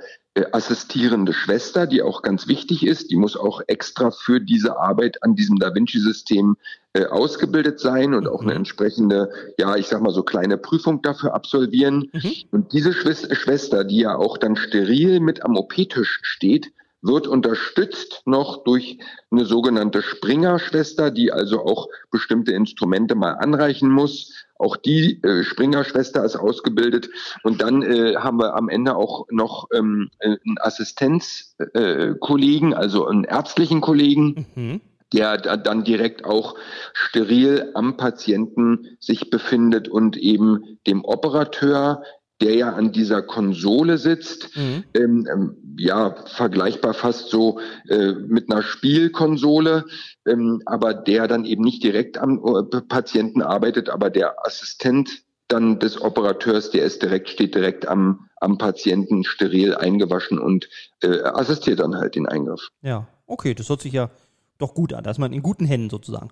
assistierende 0.52 1.32
Schwester, 1.32 1.86
die 1.86 2.02
auch 2.02 2.22
ganz 2.22 2.48
wichtig 2.48 2.86
ist. 2.86 3.10
Die 3.10 3.16
muss 3.16 3.36
auch 3.36 3.62
extra 3.66 4.10
für 4.10 4.40
diese 4.40 4.78
Arbeit 4.78 5.22
an 5.22 5.34
diesem 5.34 5.58
Da 5.58 5.74
Vinci-System 5.74 6.56
äh, 6.92 7.06
ausgebildet 7.06 7.80
sein 7.80 8.14
und 8.14 8.28
auch 8.28 8.42
eine 8.42 8.52
mhm. 8.52 8.58
entsprechende, 8.58 9.30
ja, 9.58 9.76
ich 9.76 9.86
sag 9.88 10.00
mal 10.02 10.12
so 10.12 10.22
kleine 10.22 10.58
Prüfung 10.58 11.02
dafür 11.02 11.34
absolvieren. 11.34 12.10
Mhm. 12.12 12.32
Und 12.50 12.72
diese 12.72 12.92
Schwester, 12.92 13.84
die 13.84 14.00
ja 14.00 14.16
auch 14.16 14.38
dann 14.38 14.56
steril 14.56 15.20
mit 15.20 15.44
am 15.44 15.56
OP-Tisch 15.56 16.20
steht, 16.22 16.72
wird 17.02 17.26
unterstützt 17.26 18.22
noch 18.24 18.64
durch 18.64 18.98
eine 19.30 19.44
sogenannte 19.44 20.02
Springer-Schwester, 20.02 21.10
die 21.10 21.32
also 21.32 21.64
auch 21.64 21.88
bestimmte 22.10 22.52
Instrumente 22.52 23.14
mal 23.14 23.32
anreichen 23.32 23.88
muss. 23.88 24.32
Auch 24.58 24.76
die 24.76 25.22
äh, 25.22 25.44
Springer-Schwester 25.44 26.22
ist 26.24 26.36
ausgebildet. 26.36 27.08
Und 27.42 27.62
dann 27.62 27.80
äh, 27.82 28.16
haben 28.16 28.38
wir 28.38 28.54
am 28.54 28.68
Ende 28.68 28.96
auch 28.96 29.26
noch 29.30 29.68
ähm, 29.72 30.10
äh, 30.18 30.36
einen 30.44 30.58
Assistenzkollegen, 30.60 32.72
äh, 32.72 32.76
also 32.76 33.06
einen 33.06 33.24
ärztlichen 33.24 33.80
Kollegen. 33.80 34.44
Mhm 34.54 34.82
der 35.12 35.38
dann 35.38 35.84
direkt 35.84 36.24
auch 36.24 36.56
steril 36.92 37.70
am 37.74 37.96
Patienten 37.96 38.96
sich 39.00 39.30
befindet 39.30 39.88
und 39.88 40.16
eben 40.16 40.78
dem 40.86 41.04
Operateur 41.04 42.02
der 42.40 42.54
ja 42.54 42.72
an 42.72 42.92
dieser 42.92 43.22
Konsole 43.22 43.98
sitzt, 43.98 44.56
mhm. 44.56 44.84
ähm, 44.94 45.28
ähm, 45.32 45.56
ja, 45.76 46.14
vergleichbar 46.26 46.94
fast 46.94 47.30
so 47.30 47.60
äh, 47.88 48.12
mit 48.12 48.50
einer 48.50 48.62
Spielkonsole, 48.62 49.84
ähm, 50.26 50.62
aber 50.66 50.94
der 50.94 51.28
dann 51.28 51.44
eben 51.44 51.64
nicht 51.64 51.82
direkt 51.82 52.18
am 52.18 52.38
äh, 52.44 52.80
Patienten 52.82 53.42
arbeitet, 53.42 53.88
aber 53.88 54.10
der 54.10 54.46
Assistent 54.46 55.22
dann 55.48 55.78
des 55.78 56.00
Operateurs, 56.00 56.70
der 56.70 56.84
ist 56.84 57.02
direkt, 57.02 57.30
steht 57.30 57.54
direkt 57.54 57.88
am, 57.88 58.28
am 58.36 58.58
Patienten 58.58 59.24
steril 59.24 59.74
eingewaschen 59.74 60.38
und 60.38 60.68
äh, 61.02 61.22
assistiert 61.22 61.80
dann 61.80 61.96
halt 61.96 62.14
den 62.14 62.26
Eingriff. 62.26 62.68
Ja, 62.82 63.08
okay, 63.26 63.54
das 63.54 63.68
hört 63.68 63.80
sich 63.80 63.94
ja 63.94 64.10
doch 64.58 64.74
gut 64.74 64.92
an, 64.92 65.04
dass 65.04 65.18
man 65.18 65.32
in 65.32 65.42
guten 65.42 65.64
Händen 65.64 65.90
sozusagen. 65.90 66.30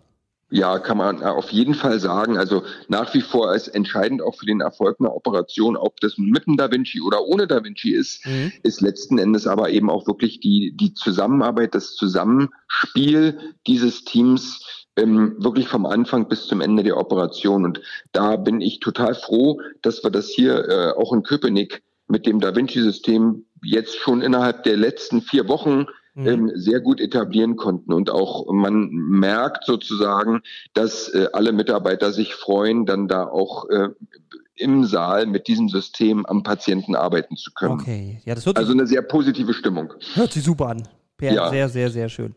Ja, 0.48 0.78
kann 0.78 0.96
man 0.96 1.22
auf 1.24 1.50
jeden 1.50 1.74
Fall 1.74 1.98
sagen. 1.98 2.38
Also 2.38 2.62
nach 2.86 3.12
wie 3.14 3.20
vor 3.20 3.52
ist 3.54 3.66
entscheidend 3.66 4.22
auch 4.22 4.36
für 4.36 4.46
den 4.46 4.60
Erfolg 4.60 5.00
einer 5.00 5.14
Operation, 5.14 5.76
ob 5.76 6.00
das 6.00 6.18
mit 6.18 6.46
einem 6.46 6.56
Da 6.56 6.70
Vinci 6.70 7.00
oder 7.00 7.24
ohne 7.24 7.48
Da 7.48 7.64
Vinci 7.64 7.90
ist, 7.90 8.24
mhm. 8.24 8.52
ist 8.62 8.80
letzten 8.80 9.18
Endes 9.18 9.48
aber 9.48 9.70
eben 9.70 9.90
auch 9.90 10.06
wirklich 10.06 10.38
die, 10.38 10.72
die 10.76 10.94
Zusammenarbeit, 10.94 11.74
das 11.74 11.94
Zusammenspiel 11.96 13.38
dieses 13.66 14.04
Teams 14.04 14.86
ähm, 14.96 15.34
wirklich 15.38 15.66
vom 15.66 15.84
Anfang 15.84 16.28
bis 16.28 16.46
zum 16.46 16.60
Ende 16.60 16.84
der 16.84 16.96
Operation. 16.96 17.64
Und 17.64 17.80
da 18.12 18.36
bin 18.36 18.60
ich 18.60 18.78
total 18.78 19.14
froh, 19.14 19.60
dass 19.82 20.04
wir 20.04 20.10
das 20.10 20.28
hier 20.28 20.68
äh, 20.68 20.92
auch 20.92 21.12
in 21.12 21.24
Köpenick 21.24 21.82
mit 22.06 22.24
dem 22.24 22.38
Da 22.38 22.54
Vinci-System 22.54 23.44
jetzt 23.64 23.96
schon 23.96 24.22
innerhalb 24.22 24.62
der 24.62 24.76
letzten 24.76 25.22
vier 25.22 25.48
Wochen 25.48 25.86
mhm. 26.16 26.26
ähm, 26.26 26.52
sehr 26.54 26.80
gut 26.80 27.00
etablieren 27.00 27.56
konnten. 27.56 27.92
Und 27.92 28.10
auch 28.10 28.52
man 28.52 28.90
merkt 28.90 29.64
sozusagen, 29.64 30.42
dass 30.74 31.08
äh, 31.10 31.28
alle 31.32 31.52
Mitarbeiter 31.52 32.12
sich 32.12 32.34
freuen, 32.34 32.86
dann 32.86 33.06
da 33.06 33.24
auch 33.24 33.68
äh, 33.68 33.90
im 34.56 34.84
Saal 34.84 35.26
mit 35.26 35.46
diesem 35.48 35.68
System 35.68 36.26
am 36.26 36.42
Patienten 36.42 36.96
arbeiten 36.96 37.36
zu 37.36 37.52
können. 37.52 37.74
Okay, 37.74 38.20
ja, 38.24 38.34
das 38.34 38.46
hört 38.46 38.56
also 38.56 38.72
eine 38.72 38.86
sehr 38.86 39.02
positive 39.02 39.52
Stimmung. 39.54 39.92
Hört 40.14 40.32
sich 40.32 40.42
super 40.42 40.68
an. 40.68 40.88
Ja. 41.20 41.50
Sehr, 41.50 41.68
sehr, 41.68 41.90
sehr 41.90 42.08
schön. 42.08 42.34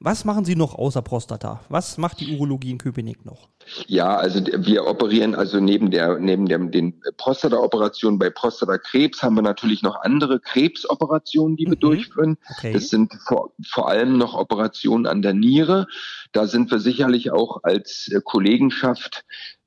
Was 0.00 0.24
machen 0.24 0.44
Sie 0.44 0.54
noch 0.54 0.74
außer 0.74 1.00
Prostata? 1.02 1.60
Was 1.68 1.96
macht 1.96 2.20
die 2.20 2.34
Urologie 2.34 2.70
in 2.70 2.78
Köpenick 2.78 3.24
noch? 3.24 3.48
Ja, 3.86 4.16
also 4.16 4.44
wir 4.44 4.86
operieren 4.86 5.34
also 5.34 5.60
neben 5.60 5.90
der 5.90 6.18
neben 6.18 6.46
der, 6.46 6.58
den 6.58 7.00
Prostata-Operationen 7.16 8.18
bei 8.18 8.28
Prostatakrebs 8.28 9.22
haben 9.22 9.36
wir 9.36 9.42
natürlich 9.42 9.82
noch 9.82 10.02
andere 10.02 10.40
Krebsoperationen, 10.40 11.56
die 11.56 11.64
wir 11.66 11.76
mhm. 11.76 11.80
durchführen. 11.80 12.36
Okay. 12.58 12.72
Das 12.72 12.88
sind 12.88 13.14
vor, 13.26 13.52
vor 13.66 13.88
allem 13.88 14.18
noch 14.18 14.34
Operationen 14.34 15.06
an 15.06 15.22
der 15.22 15.32
Niere. 15.32 15.86
Da 16.32 16.46
sind 16.46 16.70
wir 16.70 16.80
sicherlich 16.80 17.30
auch 17.30 17.62
als 17.62 18.08
äh, 18.08 18.20
Kollegenschaft 18.22 19.24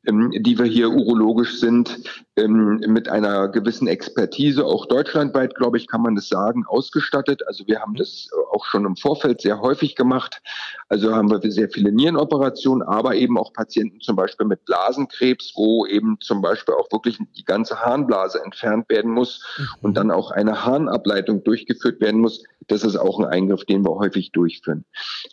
ähm, 0.08 0.32
die 0.32 0.58
wir 0.58 0.66
hier 0.66 0.90
urologisch 0.90 1.60
sind, 1.60 2.00
ähm, 2.38 2.80
mit 2.88 3.10
einer 3.10 3.48
gewissen 3.48 3.88
Expertise, 3.88 4.64
auch 4.64 4.86
deutschlandweit, 4.86 5.56
glaube 5.56 5.78
ich, 5.78 5.88
kann 5.88 6.02
man 6.02 6.16
das 6.16 6.30
sagen, 6.30 6.66
ausgestattet. 6.68 7.42
Also 7.48 7.66
wir 7.68 7.80
haben 7.80 7.96
das 7.96 8.30
auch 8.52 8.66
schon 8.66 8.86
im 8.86 8.96
Vorfeld 8.96 9.42
sehr 9.42 9.60
häufig 9.60 9.96
gemacht. 9.96 10.42
Also 10.88 11.14
haben 11.16 11.30
wir 11.32 11.42
sehr 11.52 11.70
viele 11.70 11.92
Nierenoperationen, 11.92 12.88
aber 12.88 13.16
eben 13.16 13.38
auch 13.38 13.52
Patienten 13.54 14.00
zum 14.02 14.16
Beispiel 14.16 14.46
mit 14.46 14.64
Blasenkrebs, 14.66 15.54
wo 15.56 15.86
eben 15.88 16.18
zum 16.22 16.42
Beispiel 16.42 16.76
auch 16.76 16.92
wirklich 16.92 17.18
die 17.36 17.44
ganze 17.44 17.80
Harnblase 17.80 18.44
entfernt 18.44 18.88
werden 18.90 19.12
muss 19.12 19.44
mhm. 19.58 19.66
und 19.82 19.98
dann 19.98 20.12
auch 20.12 20.32
eine 20.32 20.64
Harnableitung 20.64 21.44
durchgeführt 21.44 22.00
werden 22.00 22.22
muss. 22.22 22.44
Das 22.68 22.84
ist 22.84 22.98
auch 22.98 23.20
ein 23.20 23.26
Eingriff, 23.26 23.66
den 23.66 23.84
wir 23.84 23.96
häufig 23.96 24.32
durchführen. 24.32 24.86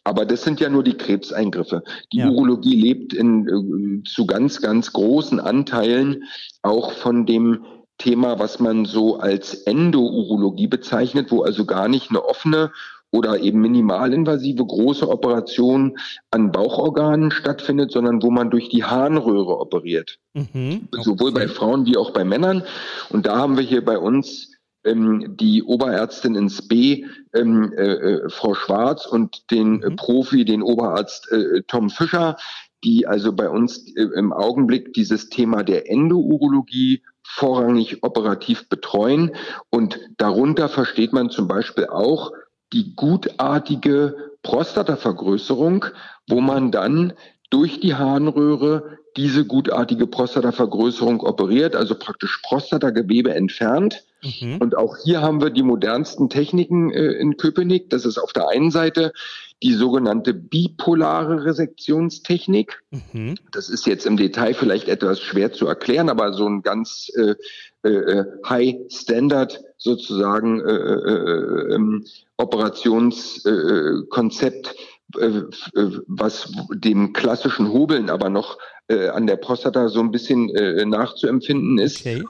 Aber 0.04 0.24
das 0.24 0.42
sind 0.42 0.60
ja 0.60 0.68
nur 0.68 0.84
die 0.84 0.96
Krebseingriffe. 0.96 1.82
Die 2.12 2.18
ja. 2.18 2.28
Urologie 2.28 2.80
lebt 2.80 3.12
in, 3.12 3.48
äh, 3.48 4.08
zu 4.08 4.26
ganz, 4.26 4.60
ganz 4.60 4.92
großen 4.92 5.40
Anteilen 5.40 6.24
auch 6.62 6.93
von 6.94 7.26
dem 7.26 7.64
Thema, 7.98 8.38
was 8.38 8.58
man 8.58 8.84
so 8.84 9.18
als 9.18 9.54
Endourologie 9.54 10.66
bezeichnet, 10.66 11.30
wo 11.30 11.42
also 11.42 11.64
gar 11.64 11.88
nicht 11.88 12.10
eine 12.10 12.24
offene 12.24 12.72
oder 13.14 13.38
eben 13.38 13.60
minimalinvasive 13.60 14.66
große 14.66 15.08
Operation 15.08 15.96
an 16.32 16.50
Bauchorganen 16.50 17.30
stattfindet, 17.30 17.92
sondern 17.92 18.20
wo 18.22 18.30
man 18.32 18.50
durch 18.50 18.68
die 18.68 18.82
Harnröhre 18.82 19.60
operiert. 19.60 20.18
Mhm. 20.32 20.88
Sowohl 20.90 21.30
bei 21.30 21.46
Frauen 21.46 21.86
wie 21.86 21.96
auch 21.96 22.10
bei 22.10 22.24
Männern. 22.24 22.64
Und 23.10 23.26
da 23.26 23.36
haben 23.36 23.56
wir 23.56 23.62
hier 23.62 23.84
bei 23.84 23.98
uns 23.98 24.50
ähm, 24.84 25.36
die 25.36 25.62
Oberärztin 25.62 26.34
ins 26.34 26.66
B, 26.66 27.04
ähm, 27.32 27.72
äh, 27.76 27.82
äh, 27.82 28.30
Frau 28.30 28.54
Schwarz 28.54 29.06
und 29.06 29.50
den 29.52 29.82
äh, 29.82 29.90
mhm. 29.90 29.96
Profi, 29.96 30.44
den 30.44 30.62
Oberarzt 30.62 31.30
äh, 31.30 31.62
Tom 31.68 31.90
Fischer, 31.90 32.36
die 32.84 33.06
also 33.06 33.32
bei 33.32 33.48
uns 33.48 33.94
äh, 33.96 34.02
im 34.02 34.32
Augenblick 34.32 34.92
dieses 34.92 35.28
Thema 35.30 35.62
der 35.62 35.90
Endourologie 35.90 37.02
vorrangig 37.22 38.02
operativ 38.02 38.68
betreuen. 38.68 39.32
Und 39.70 39.98
darunter 40.18 40.68
versteht 40.68 41.12
man 41.12 41.30
zum 41.30 41.48
Beispiel 41.48 41.86
auch 41.86 42.32
die 42.72 42.94
gutartige 42.94 44.16
Prostatavergrößerung, 44.42 45.86
wo 46.28 46.40
man 46.40 46.70
dann 46.70 47.14
durch 47.50 47.80
die 47.80 47.94
Harnröhre 47.94 48.98
diese 49.16 49.46
gutartige 49.46 50.06
Prostatavergrößerung 50.06 51.20
operiert, 51.20 51.76
also 51.76 51.94
praktisch 51.94 52.40
Prostatagewebe 52.42 53.32
entfernt. 53.32 54.04
Mhm. 54.22 54.56
Und 54.58 54.76
auch 54.76 54.96
hier 55.04 55.22
haben 55.22 55.40
wir 55.40 55.50
die 55.50 55.62
modernsten 55.62 56.28
Techniken 56.28 56.90
äh, 56.90 57.12
in 57.12 57.36
Köpenick. 57.36 57.90
Das 57.90 58.04
ist 58.04 58.18
auf 58.18 58.32
der 58.32 58.48
einen 58.48 58.70
Seite 58.70 59.12
die 59.64 59.72
sogenannte 59.72 60.32
bipolare 60.34 61.46
Resektionstechnik. 61.46 62.82
Mhm. 62.90 63.36
Das 63.50 63.70
ist 63.70 63.86
jetzt 63.86 64.04
im 64.04 64.18
Detail 64.18 64.52
vielleicht 64.52 64.88
etwas 64.88 65.20
schwer 65.20 65.54
zu 65.54 65.66
erklären, 65.66 66.10
aber 66.10 66.34
so 66.34 66.46
ein 66.46 66.60
ganz 66.62 67.10
äh, 67.16 67.34
äh, 67.88 68.24
High 68.46 68.76
Standard 68.90 69.62
sozusagen 69.78 70.60
äh, 70.60 70.70
äh, 70.70 71.74
ähm, 71.74 72.04
Operationskonzept, 72.36 74.74
äh, 75.18 75.26
äh, 75.26 75.44
was 76.06 76.52
dem 76.74 77.14
klassischen 77.14 77.72
Hobeln 77.72 78.10
aber 78.10 78.28
noch 78.28 78.58
an 78.86 79.26
der 79.26 79.36
Prostata 79.36 79.88
so 79.88 80.00
ein 80.00 80.10
bisschen 80.10 80.50
nachzuempfinden 80.90 81.78
ist. 81.78 82.00
Okay. 82.00 82.22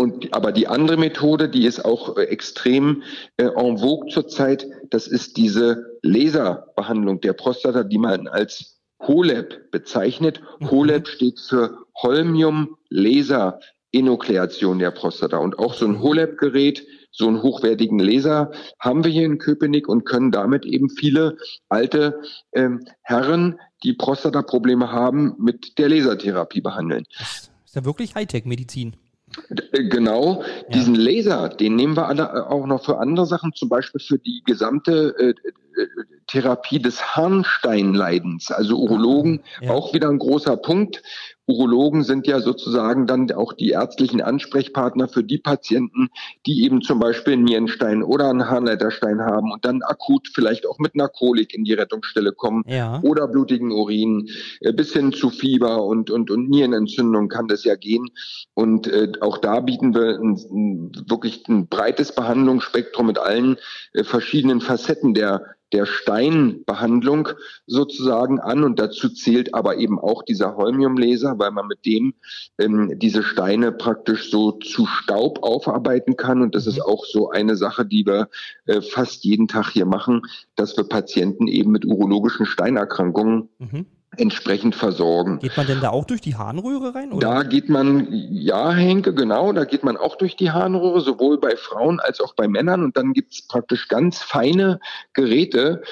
Und, 0.00 0.32
aber 0.32 0.50
die 0.50 0.66
andere 0.66 0.96
Methode, 0.96 1.50
die 1.50 1.66
ist 1.66 1.84
auch 1.84 2.16
äh, 2.16 2.22
extrem 2.22 3.02
äh, 3.36 3.44
en 3.44 3.76
vogue 3.76 4.08
zurzeit, 4.08 4.66
das 4.88 5.06
ist 5.06 5.36
diese 5.36 5.98
Laserbehandlung 6.00 7.20
der 7.20 7.34
Prostata, 7.34 7.82
die 7.82 7.98
man 7.98 8.26
als 8.26 8.80
HOLEP 9.02 9.70
bezeichnet. 9.70 10.40
Mhm. 10.58 10.70
HOLEP 10.70 11.06
steht 11.06 11.38
für 11.38 11.84
Holmium 12.02 12.78
Laser 12.88 13.60
Enukleation 13.92 14.78
der 14.78 14.90
Prostata. 14.90 15.36
Und 15.36 15.58
auch 15.58 15.74
so 15.74 15.84
ein 15.84 16.00
HOLEP-Gerät, 16.00 16.86
so 17.10 17.28
einen 17.28 17.42
hochwertigen 17.42 17.98
Laser 17.98 18.52
haben 18.78 19.04
wir 19.04 19.10
hier 19.10 19.26
in 19.26 19.36
Köpenick 19.36 19.86
und 19.86 20.06
können 20.06 20.30
damit 20.30 20.64
eben 20.64 20.88
viele 20.88 21.36
alte 21.68 22.22
ähm, 22.54 22.86
Herren, 23.02 23.58
die 23.84 23.92
Prostata-Probleme 23.92 24.92
haben, 24.92 25.34
mit 25.38 25.76
der 25.76 25.90
Lasertherapie 25.90 26.62
behandeln. 26.62 27.04
Das 27.18 27.50
ist 27.66 27.74
ja 27.74 27.84
wirklich 27.84 28.14
Hightech-Medizin. 28.14 28.96
Äh, 29.72 29.84
genau, 29.84 30.42
ja. 30.42 30.74
diesen 30.74 30.94
Laser, 30.94 31.48
den 31.48 31.76
nehmen 31.76 31.96
wir 31.96 32.08
alle 32.08 32.22
äh, 32.22 32.40
auch 32.40 32.66
noch 32.66 32.84
für 32.84 32.98
andere 32.98 33.26
Sachen, 33.26 33.52
zum 33.52 33.68
Beispiel 33.68 34.00
für 34.00 34.18
die 34.18 34.42
gesamte 34.44 35.14
äh, 35.18 35.30
äh, 35.30 35.86
Therapie 36.26 36.80
des 36.80 37.16
Harnsteinleidens. 37.16 38.50
Also 38.50 38.78
Urologen, 38.78 39.42
ja. 39.60 39.70
auch 39.70 39.94
wieder 39.94 40.08
ein 40.08 40.18
großer 40.18 40.56
Punkt. 40.56 41.02
Urologen 41.50 42.04
sind 42.04 42.26
ja 42.26 42.40
sozusagen 42.40 43.06
dann 43.06 43.30
auch 43.32 43.52
die 43.52 43.70
ärztlichen 43.70 44.20
Ansprechpartner 44.20 45.08
für 45.08 45.24
die 45.24 45.38
Patienten, 45.38 46.08
die 46.46 46.64
eben 46.64 46.80
zum 46.82 47.00
Beispiel 47.00 47.34
einen 47.34 47.44
Nierenstein 47.44 48.02
oder 48.02 48.30
einen 48.30 48.48
Harnleiterstein 48.48 49.20
haben 49.20 49.52
und 49.52 49.64
dann 49.64 49.82
akut 49.82 50.28
vielleicht 50.32 50.66
auch 50.66 50.78
mit 50.78 50.94
Narkolik 50.94 51.52
in 51.54 51.64
die 51.64 51.72
Rettungsstelle 51.72 52.32
kommen 52.32 52.62
ja. 52.66 53.00
oder 53.02 53.26
blutigen 53.26 53.72
Urin 53.72 54.28
äh, 54.60 54.72
bis 54.72 54.92
hin 54.92 55.12
zu 55.12 55.30
Fieber 55.30 55.84
und, 55.84 56.10
und, 56.10 56.30
und 56.30 56.48
Nierenentzündung 56.48 57.28
kann 57.28 57.48
das 57.48 57.64
ja 57.64 57.74
gehen. 57.74 58.06
Und 58.54 58.86
äh, 58.86 59.12
auch 59.20 59.38
da 59.38 59.60
bieten 59.60 59.94
wir 59.94 60.18
ein, 60.20 60.38
ein, 60.50 60.92
wirklich 61.08 61.46
ein 61.48 61.66
breites 61.66 62.14
Behandlungsspektrum 62.14 63.06
mit 63.06 63.18
allen 63.18 63.56
äh, 63.92 64.04
verschiedenen 64.04 64.60
Facetten 64.60 65.14
der 65.14 65.42
der 65.72 65.86
Steinbehandlung 65.86 67.28
sozusagen 67.66 68.40
an. 68.40 68.64
Und 68.64 68.78
dazu 68.78 69.08
zählt 69.08 69.54
aber 69.54 69.76
eben 69.76 69.98
auch 69.98 70.22
dieser 70.22 70.56
Holmiumlaser, 70.56 71.38
weil 71.38 71.50
man 71.50 71.66
mit 71.66 71.86
dem 71.86 72.14
ähm, 72.58 72.98
diese 72.98 73.22
Steine 73.22 73.72
praktisch 73.72 74.30
so 74.30 74.52
zu 74.52 74.86
Staub 74.86 75.42
aufarbeiten 75.42 76.16
kann. 76.16 76.42
Und 76.42 76.54
das 76.54 76.66
mhm. 76.66 76.72
ist 76.72 76.80
auch 76.80 77.04
so 77.04 77.30
eine 77.30 77.56
Sache, 77.56 77.86
die 77.86 78.06
wir 78.06 78.28
äh, 78.66 78.80
fast 78.80 79.24
jeden 79.24 79.48
Tag 79.48 79.70
hier 79.70 79.86
machen, 79.86 80.22
dass 80.56 80.76
wir 80.76 80.84
Patienten 80.84 81.46
eben 81.46 81.70
mit 81.70 81.84
urologischen 81.84 82.46
Steinerkrankungen 82.46 83.48
mhm 83.58 83.86
entsprechend 84.16 84.74
versorgen. 84.74 85.38
Geht 85.38 85.56
man 85.56 85.66
denn 85.66 85.80
da 85.80 85.90
auch 85.90 86.04
durch 86.04 86.20
die 86.20 86.34
Harnröhre 86.34 86.94
rein? 86.94 87.12
Oder? 87.12 87.26
Da 87.26 87.42
geht 87.42 87.68
man, 87.68 88.08
ja, 88.10 88.72
Henke, 88.72 89.14
genau, 89.14 89.52
da 89.52 89.64
geht 89.64 89.84
man 89.84 89.96
auch 89.96 90.16
durch 90.16 90.36
die 90.36 90.50
Harnröhre, 90.50 91.00
sowohl 91.00 91.38
bei 91.38 91.56
Frauen 91.56 92.00
als 92.00 92.20
auch 92.20 92.34
bei 92.34 92.48
Männern. 92.48 92.82
Und 92.82 92.96
dann 92.96 93.12
gibt's 93.12 93.46
praktisch 93.46 93.88
ganz 93.88 94.18
feine 94.22 94.80
Geräte, 95.12 95.82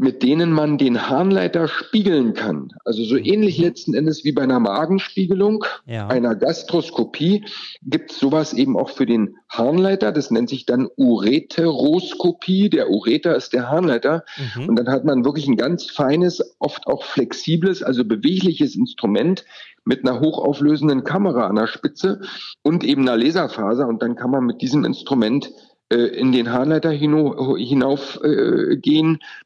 mit 0.00 0.22
denen 0.22 0.50
man 0.50 0.78
den 0.78 1.10
Harnleiter 1.10 1.68
spiegeln 1.68 2.32
kann. 2.32 2.72
Also 2.86 3.04
so 3.04 3.18
ähnlich 3.18 3.58
mhm. 3.58 3.64
letzten 3.64 3.92
Endes 3.92 4.24
wie 4.24 4.32
bei 4.32 4.40
einer 4.40 4.58
Magenspiegelung, 4.58 5.62
ja. 5.84 6.08
einer 6.08 6.34
Gastroskopie, 6.34 7.44
gibt 7.82 8.10
es 8.10 8.18
sowas 8.18 8.54
eben 8.54 8.78
auch 8.78 8.88
für 8.88 9.04
den 9.04 9.36
Harnleiter. 9.50 10.10
Das 10.10 10.30
nennt 10.30 10.48
sich 10.48 10.64
dann 10.64 10.88
Ureteroskopie. 10.96 12.70
Der 12.70 12.88
Ureter 12.88 13.36
ist 13.36 13.52
der 13.52 13.68
Harnleiter. 13.68 14.24
Mhm. 14.56 14.70
Und 14.70 14.76
dann 14.76 14.88
hat 14.88 15.04
man 15.04 15.22
wirklich 15.26 15.46
ein 15.46 15.58
ganz 15.58 15.90
feines, 15.90 16.56
oft 16.60 16.86
auch 16.86 17.04
flexibles, 17.04 17.82
also 17.82 18.02
bewegliches 18.02 18.76
Instrument 18.76 19.44
mit 19.84 20.08
einer 20.08 20.20
hochauflösenden 20.20 21.04
Kamera 21.04 21.46
an 21.46 21.56
der 21.56 21.66
Spitze 21.66 22.22
und 22.62 22.84
eben 22.84 23.02
einer 23.02 23.18
Laserfaser. 23.18 23.86
Und 23.86 24.00
dann 24.00 24.16
kann 24.16 24.30
man 24.30 24.46
mit 24.46 24.62
diesem 24.62 24.86
Instrument 24.86 25.50
in 25.96 26.32
den 26.32 26.52
Harnleiter 26.52 26.90
hinauf 26.90 28.20
äh, 28.22 28.76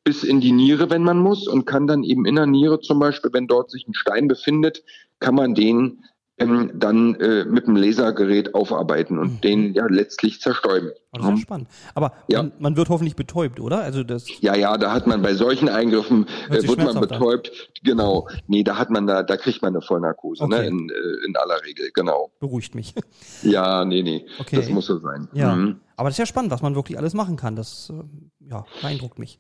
bis 0.05 0.25
in 0.25 0.41
die 0.41 0.53
Niere, 0.53 0.91
wenn 0.91 1.03
man 1.03 1.19
muss, 1.19 1.49
und 1.49 1.65
kann 1.65 1.87
dann 1.87 2.05
eben 2.05 2.27
in 2.27 2.37
der 2.37 2.47
Niere 2.47 2.81
zum 2.81 2.99
Beispiel, 2.99 3.33
wenn 3.33 3.47
dort 3.47 3.71
sich 3.71 3.87
ein 3.89 3.95
Stein 3.95 4.29
befindet, 4.29 4.85
kann 5.21 5.35
man 5.35 5.55
den 5.55 6.05
ähm, 6.37 6.73
dann 6.75 7.15
äh, 7.21 7.45
mit 7.45 7.67
dem 7.67 7.77
Lasergerät 7.77 8.55
aufarbeiten 8.55 9.19
und 9.19 9.35
mhm. 9.35 9.41
den 9.41 9.75
ja 9.75 9.87
letztlich 9.87 10.41
zerstäuben. 10.41 10.91
Das 11.13 11.23
ist 11.23 11.31
ja 11.31 11.37
spannend. 11.37 11.69
Aber 11.95 12.13
ja. 12.27 12.43
man, 12.43 12.53
man, 12.59 12.77
wird 12.77 12.89
hoffentlich 12.89 13.15
betäubt, 13.15 13.61
oder? 13.61 13.83
Also 13.83 14.03
das 14.03 14.27
ja, 14.41 14.57
ja, 14.57 14.77
da 14.77 14.93
hat 14.93 15.07
man 15.07 15.23
bei 15.23 15.35
solchen 15.35 15.69
Eingriffen 15.69 16.27
äh, 16.49 16.67
wird 16.67 16.79
man 16.79 17.01
betäubt. 17.01 17.49
An. 17.49 17.73
Genau. 17.85 18.29
Nee, 18.49 18.65
da 18.65 18.79
hat 18.79 18.91
man 18.91 19.07
da, 19.07 19.23
da 19.23 19.37
kriegt 19.37 19.63
man 19.63 19.75
eine 19.75 19.81
Vollnarkose, 19.81 20.49
ne? 20.49 20.57
okay. 20.57 20.63
ne? 20.65 20.69
In, 20.71 20.91
äh, 20.91 21.27
in 21.27 21.37
aller 21.37 21.63
Regel, 21.65 21.91
genau. 21.95 22.33
Beruhigt 22.41 22.75
mich. 22.75 22.95
Ja, 23.43 23.85
nee, 23.85 24.03
nee. 24.03 24.27
Okay. 24.41 24.57
Das 24.57 24.69
muss 24.71 24.87
so 24.87 24.99
sein. 24.99 25.29
Ja. 25.33 25.55
Mhm. 25.55 25.81
Aber 25.97 26.09
das 26.09 26.15
ist 26.15 26.19
ja 26.19 26.27
spannend, 26.27 26.51
was 26.51 26.63
man 26.63 26.75
wirklich 26.75 26.99
alles 26.99 27.15
machen 27.15 27.37
kann. 27.37 27.57
Das 27.57 27.91
äh, 27.91 28.51
ja, 28.51 28.65
beeindruckt 28.81 29.19
mich. 29.19 29.39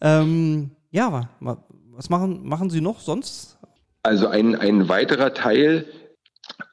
Ähm, 0.00 0.70
ja, 0.90 1.28
was 1.40 2.10
machen, 2.10 2.46
machen 2.46 2.70
Sie 2.70 2.80
noch 2.80 3.00
sonst? 3.00 3.58
Also 4.02 4.28
ein, 4.28 4.54
ein 4.56 4.88
weiterer 4.88 5.34
Teil 5.34 5.86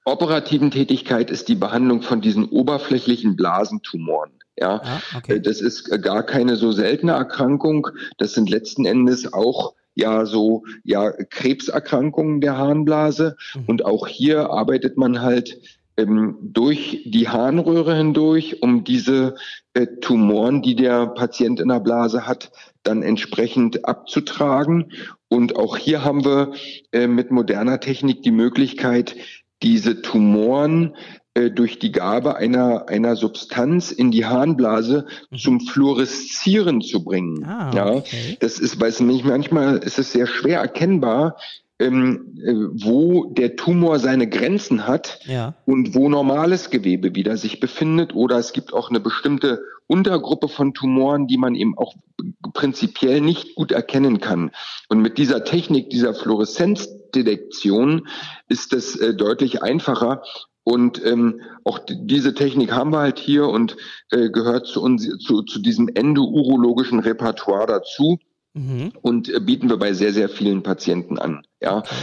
operativen 0.06 0.72
Tätigkeit 0.72 1.30
ist 1.30 1.50
die 1.50 1.56
Behandlung 1.56 2.02
von 2.02 2.22
diesen 2.22 2.46
oberflächlichen 2.46 3.36
Blasentumoren. 3.36 4.32
Ja, 4.60 4.82
ah, 4.84 5.02
okay. 5.18 5.36
Äh, 5.36 5.42
das 5.42 5.62
ist 5.62 5.90
gar 6.02 6.24
keine 6.24 6.56
so 6.56 6.72
seltene 6.72 7.12
Erkrankung. 7.12 7.88
Das 8.18 8.34
sind 8.34 8.50
letzten 8.50 8.86
Endes 8.86 9.32
auch 9.34 9.76
ja 9.94 10.26
so 10.26 10.64
ja 10.84 11.12
Krebserkrankungen 11.12 12.42
der 12.42 12.58
Harnblase. 12.58 13.36
Mhm. 13.54 13.64
Und 13.68 13.86
auch 13.86 14.08
hier 14.08 14.50
arbeitet 14.50 14.98
man 14.98 15.22
halt 15.22 15.60
ähm, 15.98 16.38
durch 16.42 17.04
die 17.06 17.28
Harnröhre 17.28 17.96
hindurch, 17.96 18.62
um 18.62 18.84
diese 18.84 19.36
äh, 19.74 19.88
Tumoren, 20.02 20.62
die 20.62 20.76
der 20.76 21.08
Patient 21.08 21.60
in 21.60 21.70
der 21.70 21.80
Blase 21.80 22.28
hat, 22.28 22.52
dann 22.84 23.02
entsprechend 23.02 23.86
abzutragen. 23.86 24.92
Und 25.28 25.56
auch 25.56 25.78
hier 25.78 26.04
haben 26.04 26.24
wir 26.24 26.54
äh, 26.92 27.08
mit 27.08 27.32
moderner 27.32 27.80
Technik 27.80 28.22
die 28.22 28.32
Möglichkeit, 28.32 29.16
diese 29.64 30.02
Tumoren 30.02 30.96
äh, 31.34 31.52
durch 31.52 31.80
die 31.80 31.92
Gabe 31.92 32.36
einer, 32.36 32.90
einer 32.90 33.16
Substanz 33.16 33.92
in 33.92 34.12
die 34.12 34.26
Harnblase 34.26 35.06
mhm. 35.30 35.38
zum 35.38 35.60
Fluoreszieren 35.62 36.82
zu 36.82 37.04
bringen. 37.04 37.44
Ah, 37.44 37.70
okay. 37.70 38.08
Ja, 38.30 38.38
das 38.40 38.60
ist, 38.60 38.80
weiß 38.80 39.02
nicht, 39.02 39.26
manchmal 39.26 39.78
ist 39.78 40.00
es 40.00 40.12
sehr 40.12 40.28
schwer 40.28 40.60
erkennbar, 40.60 41.38
ähm, 41.80 42.36
äh, 42.44 42.54
wo 42.54 43.26
der 43.26 43.56
Tumor 43.56 44.00
seine 44.00 44.28
Grenzen 44.28 44.88
hat 44.88 45.20
ja. 45.26 45.56
und 45.66 45.94
wo 45.94 46.10
normales 46.10 46.70
Gewebe 46.70 47.16
wieder 47.16 47.38
sich 47.38 47.60
befindet. 47.60 48.16
Oder 48.16 48.38
es 48.38 48.54
gibt 48.54 48.74
auch 48.74 48.90
eine 48.90 49.00
bestimmte 49.00 49.62
Untergruppe 49.86 50.50
von 50.50 50.74
Tumoren, 50.74 51.28
die 51.28 51.38
man 51.38 51.56
eben 51.56 51.78
auch 51.78 51.94
prinzipiell 52.54 53.22
nicht 53.22 53.56
gut 53.56 53.72
erkennen 53.72 54.20
kann. 54.20 54.52
Und 54.90 55.02
mit 55.02 55.18
dieser 55.18 55.44
Technik, 55.44 55.90
dieser 55.90 56.14
Fluoreszenzdetektion 56.14 58.08
ist 58.50 58.74
es 58.74 58.96
äh, 58.96 59.14
deutlich 59.14 59.62
einfacher. 59.62 60.24
Und 60.64 61.04
ähm, 61.06 61.42
auch 61.64 61.80
diese 61.88 62.34
Technik 62.34 62.74
haben 62.74 62.92
wir 62.92 63.00
halt 63.00 63.20
hier 63.20 63.48
und 63.48 63.78
äh, 64.12 64.30
gehört 64.30 64.68
zu, 64.68 64.82
uns, 64.82 65.08
zu, 65.20 65.44
zu 65.44 65.60
diesem 65.60 65.88
endourologischen 65.94 67.00
Repertoire 67.00 67.68
dazu 67.68 68.20
mhm. 68.58 68.92
und 69.02 69.30
äh, 69.30 69.40
bieten 69.40 69.70
wir 69.70 69.78
bei 69.78 69.94
sehr, 69.94 70.14
sehr 70.14 70.30
vielen 70.30 70.64
Patienten 70.64 71.20
an. 71.20 71.44
Ja. 71.62 71.78
Okay. 71.78 71.96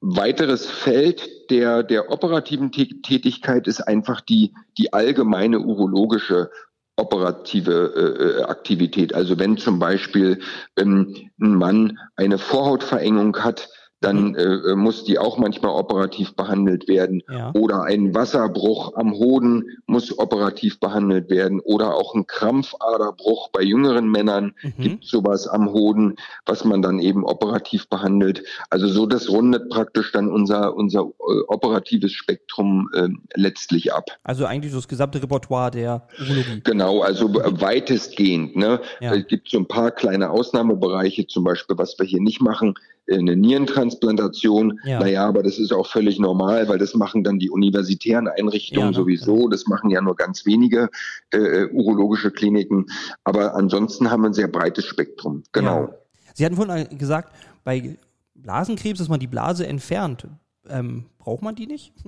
Weiteres 0.00 0.66
Feld 0.66 1.50
der, 1.50 1.82
der 1.82 2.10
operativen 2.10 2.72
Tätigkeit 2.72 3.66
ist 3.66 3.80
einfach 3.80 4.20
die, 4.20 4.52
die 4.76 4.92
allgemeine 4.92 5.60
urologische 5.60 6.50
operative 6.96 7.92
äh, 7.96 8.40
äh, 8.40 8.42
Aktivität. 8.44 9.14
Also 9.14 9.38
wenn 9.38 9.56
zum 9.56 9.78
Beispiel 9.78 10.40
ähm, 10.78 11.30
ein 11.40 11.54
Mann 11.54 11.98
eine 12.16 12.38
Vorhautverengung 12.38 13.36
hat, 13.38 13.68
dann 14.04 14.28
mhm. 14.28 14.36
äh, 14.36 14.42
äh, 14.42 14.76
muss 14.76 15.04
die 15.04 15.18
auch 15.18 15.38
manchmal 15.38 15.72
operativ 15.72 16.34
behandelt 16.34 16.86
werden. 16.88 17.22
Ja. 17.30 17.52
Oder 17.54 17.84
ein 17.84 18.14
Wasserbruch 18.14 18.94
am 18.96 19.12
Hoden 19.14 19.64
muss 19.86 20.16
operativ 20.18 20.78
behandelt 20.78 21.30
werden. 21.30 21.60
Oder 21.60 21.94
auch 21.94 22.14
ein 22.14 22.26
Krampfaderbruch 22.26 23.48
bei 23.50 23.62
jüngeren 23.62 24.10
Männern 24.10 24.54
mhm. 24.62 24.82
gibt 24.82 25.04
sowas 25.04 25.48
am 25.48 25.72
Hoden, 25.72 26.16
was 26.46 26.64
man 26.64 26.82
dann 26.82 26.98
eben 26.98 27.24
operativ 27.24 27.88
behandelt. 27.88 28.44
Also 28.70 28.88
so, 28.88 29.06
das 29.06 29.30
rundet 29.30 29.70
praktisch 29.70 30.12
dann 30.12 30.28
unser, 30.28 30.74
unser 30.76 31.00
äh, 31.00 31.40
operatives 31.48 32.12
Spektrum 32.12 32.90
äh, 32.94 33.08
letztlich 33.34 33.92
ab. 33.92 34.04
Also 34.22 34.44
eigentlich 34.44 34.72
so 34.72 34.78
das 34.78 34.88
gesamte 34.88 35.22
Repertoire 35.22 35.70
der 35.70 36.06
Urologie. 36.20 36.60
Genau, 36.62 37.00
also 37.00 37.32
weitestgehend. 37.34 38.56
Ne? 38.56 38.80
Ja. 39.00 39.14
Es 39.14 39.26
gibt 39.26 39.48
so 39.48 39.58
ein 39.58 39.66
paar 39.66 39.90
kleine 39.90 40.30
Ausnahmebereiche, 40.30 41.26
zum 41.26 41.44
Beispiel, 41.44 41.78
was 41.78 41.98
wir 41.98 42.06
hier 42.06 42.20
nicht 42.20 42.42
machen, 42.42 42.74
eine 43.10 43.36
Nierentransplantation. 43.36 44.80
Ja. 44.84 45.00
Naja, 45.00 45.26
aber 45.26 45.42
das 45.42 45.58
ist 45.58 45.72
auch 45.72 45.86
völlig 45.86 46.18
normal, 46.18 46.68
weil 46.68 46.78
das 46.78 46.94
machen 46.94 47.24
dann 47.24 47.38
die 47.38 47.50
universitären 47.50 48.28
Einrichtungen 48.28 48.92
ja, 48.92 48.94
sowieso. 48.94 49.42
Ja. 49.42 49.48
Das 49.50 49.66
machen 49.66 49.90
ja 49.90 50.00
nur 50.00 50.16
ganz 50.16 50.46
wenige 50.46 50.88
äh, 51.32 51.38
äh, 51.38 51.70
urologische 51.72 52.30
Kliniken. 52.30 52.86
Aber 53.24 53.54
ansonsten 53.54 54.10
haben 54.10 54.22
wir 54.22 54.30
ein 54.30 54.34
sehr 54.34 54.48
breites 54.48 54.86
Spektrum. 54.86 55.42
Genau. 55.52 55.82
Ja. 55.82 55.94
Sie 56.34 56.44
hatten 56.44 56.56
vorhin 56.56 56.98
gesagt, 56.98 57.34
bei 57.62 57.96
Blasenkrebs, 58.34 58.98
dass 58.98 59.08
man 59.08 59.20
die 59.20 59.26
Blase 59.26 59.66
entfernt. 59.66 60.26
Ähm, 60.68 61.04
braucht 61.18 61.42
man 61.42 61.54
die 61.54 61.66
nicht? 61.66 61.92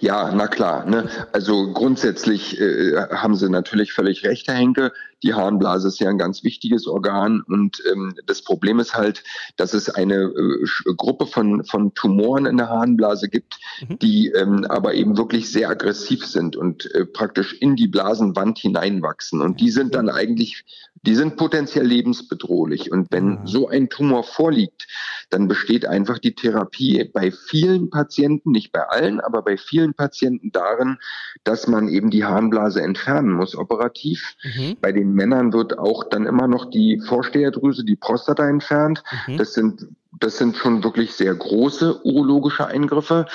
Ja, 0.00 0.32
na 0.34 0.48
klar. 0.48 0.84
Ne? 0.84 1.08
Also 1.32 1.72
grundsätzlich 1.72 2.60
äh, 2.60 2.96
haben 3.12 3.36
Sie 3.36 3.48
natürlich 3.48 3.92
völlig 3.92 4.24
recht, 4.24 4.48
Herr 4.48 4.56
Henke. 4.56 4.92
Die 5.22 5.34
Harnblase 5.34 5.88
ist 5.88 6.00
ja 6.00 6.08
ein 6.08 6.18
ganz 6.18 6.44
wichtiges 6.44 6.86
Organ 6.86 7.42
und 7.42 7.82
ähm, 7.90 8.14
das 8.26 8.42
Problem 8.42 8.78
ist 8.80 8.94
halt, 8.94 9.22
dass 9.56 9.74
es 9.74 9.88
eine 9.88 10.16
äh, 10.16 10.94
Gruppe 10.96 11.26
von, 11.26 11.64
von 11.64 11.94
Tumoren 11.94 12.46
in 12.46 12.56
der 12.56 12.68
Harnblase 12.68 13.28
gibt, 13.28 13.58
mhm. 13.88 13.98
die 13.98 14.28
ähm, 14.28 14.64
aber 14.68 14.94
eben 14.94 15.16
wirklich 15.16 15.50
sehr 15.50 15.68
aggressiv 15.70 16.26
sind 16.26 16.56
und 16.56 16.92
äh, 16.94 17.06
praktisch 17.06 17.54
in 17.54 17.76
die 17.76 17.88
Blasenwand 17.88 18.58
hineinwachsen. 18.58 19.40
Und 19.40 19.60
die 19.60 19.70
sind 19.70 19.94
dann 19.94 20.08
eigentlich, 20.08 20.64
die 21.02 21.14
sind 21.14 21.36
potenziell 21.36 21.86
lebensbedrohlich. 21.86 22.90
Und 22.90 23.08
wenn 23.10 23.38
ah. 23.38 23.42
so 23.44 23.68
ein 23.68 23.88
Tumor 23.88 24.24
vorliegt, 24.24 24.86
dann 25.30 25.48
besteht 25.48 25.86
einfach 25.86 26.18
die 26.18 26.34
Therapie 26.34 27.04
bei 27.12 27.30
vielen 27.30 27.90
Patienten, 27.90 28.50
nicht 28.50 28.72
bei 28.72 28.82
allen, 28.88 29.20
aber 29.20 29.42
bei 29.42 29.56
vielen 29.56 29.94
Patienten 29.94 30.52
darin, 30.52 30.98
dass 31.44 31.66
man 31.66 31.88
eben 31.88 32.10
die 32.10 32.24
Harnblase 32.24 32.82
entfernen 32.82 33.32
muss 33.32 33.56
operativ. 33.56 34.36
Mhm. 34.42 34.76
Bei 34.80 34.92
den 34.92 35.11
Männern 35.12 35.52
wird 35.52 35.78
auch 35.78 36.04
dann 36.04 36.26
immer 36.26 36.48
noch 36.48 36.70
die 36.70 37.00
Vorsteherdrüse, 37.00 37.84
die 37.84 37.96
Prostata 37.96 38.48
entfernt. 38.48 39.02
Mhm. 39.26 39.38
Das 39.38 39.54
sind 39.54 39.86
das 40.20 40.36
sind 40.36 40.56
schon 40.56 40.84
wirklich 40.84 41.14
sehr 41.14 41.34
große 41.34 42.04
urologische 42.04 42.66
Eingriffe, 42.66 43.26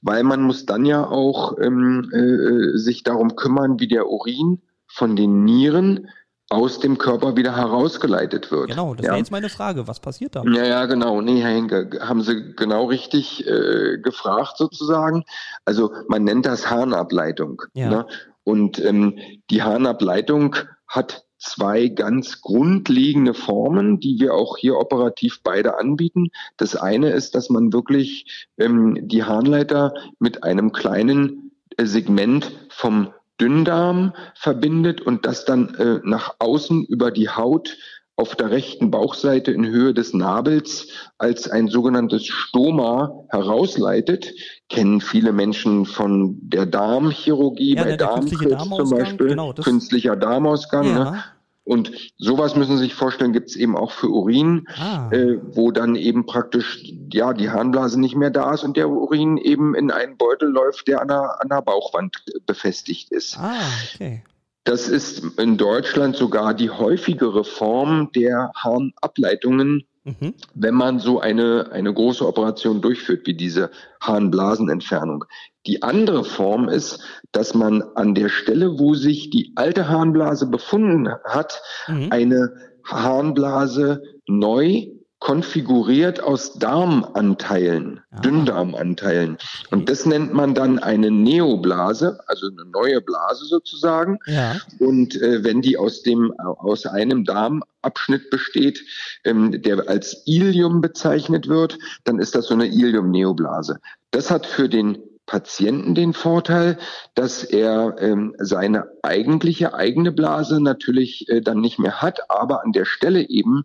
weil 0.00 0.22
man 0.22 0.42
muss 0.42 0.64
dann 0.64 0.84
ja 0.84 1.04
auch 1.04 1.58
ähm, 1.58 2.10
äh, 2.12 2.78
sich 2.78 3.02
darum 3.02 3.36
kümmern, 3.36 3.80
wie 3.80 3.88
der 3.88 4.08
Urin 4.08 4.62
von 4.86 5.16
den 5.16 5.44
Nieren 5.44 6.08
aus 6.48 6.80
dem 6.80 6.98
Körper 6.98 7.36
wieder 7.36 7.56
herausgeleitet 7.56 8.50
wird. 8.50 8.70
Genau, 8.70 8.94
das 8.94 9.06
ja. 9.06 9.12
wäre 9.12 9.18
jetzt 9.18 9.30
meine 9.30 9.48
Frage. 9.48 9.86
Was 9.86 10.00
passiert 10.00 10.34
da? 10.34 10.42
Ja, 10.44 10.64
ja, 10.64 10.86
genau. 10.86 11.20
Nee, 11.20 11.40
Herr 11.40 11.50
Henke, 11.50 11.90
haben 12.00 12.22
Sie 12.22 12.54
genau 12.56 12.86
richtig 12.86 13.46
äh, 13.46 13.98
gefragt 13.98 14.56
sozusagen. 14.56 15.24
Also 15.64 15.92
man 16.08 16.24
nennt 16.24 16.46
das 16.46 16.68
Harnableitung. 16.68 17.62
Ja. 17.74 17.90
Ne? 17.90 18.06
Und 18.42 18.84
ähm, 18.84 19.18
die 19.50 19.62
Harnableitung 19.62 20.56
hat 20.90 21.24
zwei 21.38 21.88
ganz 21.88 22.42
grundlegende 22.42 23.32
Formen, 23.32 23.98
die 23.98 24.20
wir 24.20 24.34
auch 24.34 24.58
hier 24.58 24.76
operativ 24.76 25.40
beide 25.42 25.78
anbieten. 25.78 26.30
Das 26.58 26.76
eine 26.76 27.10
ist, 27.10 27.34
dass 27.34 27.48
man 27.48 27.72
wirklich 27.72 28.48
ähm, 28.58 28.98
die 29.00 29.24
Harnleiter 29.24 29.94
mit 30.18 30.44
einem 30.44 30.72
kleinen 30.72 31.52
äh, 31.78 31.86
Segment 31.86 32.52
vom 32.68 33.14
Dünndarm 33.40 34.12
verbindet 34.34 35.00
und 35.00 35.24
das 35.24 35.46
dann 35.46 35.74
äh, 35.76 36.00
nach 36.04 36.36
außen 36.40 36.84
über 36.84 37.10
die 37.10 37.30
Haut 37.30 37.78
auf 38.20 38.36
der 38.36 38.50
rechten 38.50 38.90
Bauchseite 38.90 39.50
in 39.50 39.66
Höhe 39.66 39.94
des 39.94 40.12
Nabels 40.12 40.88
als 41.16 41.48
ein 41.48 41.68
sogenanntes 41.68 42.26
Stoma 42.26 43.24
herausleitet. 43.30 44.34
Kennen 44.68 45.00
viele 45.00 45.32
Menschen 45.32 45.86
von 45.86 46.36
der 46.42 46.66
Darmchirurgie, 46.66 47.76
ja, 47.76 47.84
bei 47.84 47.96
Darmkrebs 47.96 48.68
zum 48.68 48.90
Beispiel, 48.90 49.28
genau, 49.28 49.54
künstlicher 49.54 50.16
Darmausgang. 50.16 50.86
Ja. 50.86 51.10
Ne? 51.12 51.24
Und 51.64 51.92
sowas 52.18 52.56
müssen 52.56 52.76
Sie 52.76 52.84
sich 52.84 52.94
vorstellen, 52.94 53.32
gibt 53.32 53.50
es 53.50 53.56
eben 53.56 53.74
auch 53.74 53.90
für 53.92 54.08
Urin, 54.08 54.66
ah. 54.76 55.08
äh, 55.12 55.38
wo 55.54 55.70
dann 55.70 55.94
eben 55.94 56.26
praktisch 56.26 56.82
ja 57.12 57.32
die 57.32 57.48
Harnblase 57.48 57.98
nicht 57.98 58.16
mehr 58.16 58.30
da 58.30 58.52
ist 58.52 58.64
und 58.64 58.76
der 58.76 58.90
Urin 58.90 59.38
eben 59.38 59.74
in 59.74 59.90
einen 59.90 60.18
Beutel 60.18 60.50
läuft, 60.50 60.88
der 60.88 61.00
an 61.00 61.08
der, 61.08 61.40
an 61.40 61.48
der 61.48 61.62
Bauchwand 61.62 62.22
befestigt 62.44 63.10
ist. 63.12 63.38
Ah, 63.38 63.60
okay. 63.94 64.22
Das 64.64 64.88
ist 64.88 65.38
in 65.38 65.56
Deutschland 65.56 66.16
sogar 66.16 66.54
die 66.54 66.70
häufigere 66.70 67.44
Form 67.44 68.10
der 68.14 68.52
Harnableitungen, 68.54 69.84
mhm. 70.04 70.34
wenn 70.54 70.74
man 70.74 70.98
so 70.98 71.18
eine, 71.20 71.70
eine 71.72 71.92
große 71.92 72.26
Operation 72.26 72.82
durchführt, 72.82 73.26
wie 73.26 73.34
diese 73.34 73.70
Harnblasenentfernung. 74.00 75.24
Die 75.66 75.82
andere 75.82 76.24
Form 76.24 76.68
ist, 76.68 77.02
dass 77.32 77.54
man 77.54 77.82
an 77.94 78.14
der 78.14 78.28
Stelle, 78.28 78.78
wo 78.78 78.94
sich 78.94 79.30
die 79.30 79.52
alte 79.56 79.88
Harnblase 79.88 80.46
befunden 80.46 81.08
hat, 81.24 81.62
mhm. 81.88 82.08
eine 82.10 82.52
Harnblase 82.84 84.02
neu 84.26 84.86
konfiguriert 85.20 86.22
aus 86.22 86.54
Darmanteilen, 86.54 88.00
ah. 88.10 88.20
Dünndarmanteilen. 88.20 89.36
Und 89.70 89.88
das 89.88 90.06
nennt 90.06 90.32
man 90.32 90.54
dann 90.54 90.78
eine 90.78 91.10
Neoblase, 91.10 92.20
also 92.26 92.48
eine 92.48 92.68
neue 92.70 93.00
Blase 93.00 93.44
sozusagen. 93.44 94.18
Ja. 94.26 94.56
Und 94.78 95.20
äh, 95.20 95.44
wenn 95.44 95.60
die 95.60 95.76
aus 95.76 96.02
dem 96.02 96.32
aus 96.40 96.86
einem 96.86 97.24
Darmabschnitt 97.24 98.30
besteht, 98.30 98.80
ähm, 99.24 99.62
der 99.62 99.88
als 99.88 100.22
Ilium 100.26 100.80
bezeichnet 100.80 101.48
wird, 101.48 101.78
dann 102.04 102.18
ist 102.18 102.34
das 102.34 102.46
so 102.46 102.54
eine 102.54 102.66
Ilium-Neoblase. 102.66 103.78
Das 104.10 104.30
hat 104.30 104.46
für 104.46 104.68
den 104.68 104.98
Patienten 105.26 105.94
den 105.94 106.12
Vorteil, 106.12 106.76
dass 107.14 107.44
er 107.44 107.94
ähm, 108.00 108.34
seine 108.38 108.88
eigentliche 109.02 109.74
eigene 109.74 110.10
Blase 110.10 110.60
natürlich 110.60 111.28
äh, 111.28 111.40
dann 111.40 111.60
nicht 111.60 111.78
mehr 111.78 112.02
hat, 112.02 112.28
aber 112.28 112.64
an 112.64 112.72
der 112.72 112.84
Stelle 112.84 113.28
eben 113.28 113.64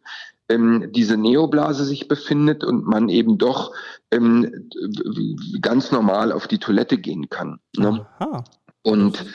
ähm, 0.49 0.91
diese 0.91 1.17
Neoblase 1.17 1.85
sich 1.85 2.07
befindet 2.07 2.63
und 2.63 2.85
man 2.85 3.09
eben 3.09 3.37
doch 3.37 3.73
ähm, 4.11 4.69
ganz 5.61 5.91
normal 5.91 6.31
auf 6.31 6.47
die 6.47 6.59
Toilette 6.59 6.97
gehen 6.97 7.29
kann. 7.29 7.59
Ne? 7.77 8.05
Aha. 8.19 8.43
Und 8.85 9.25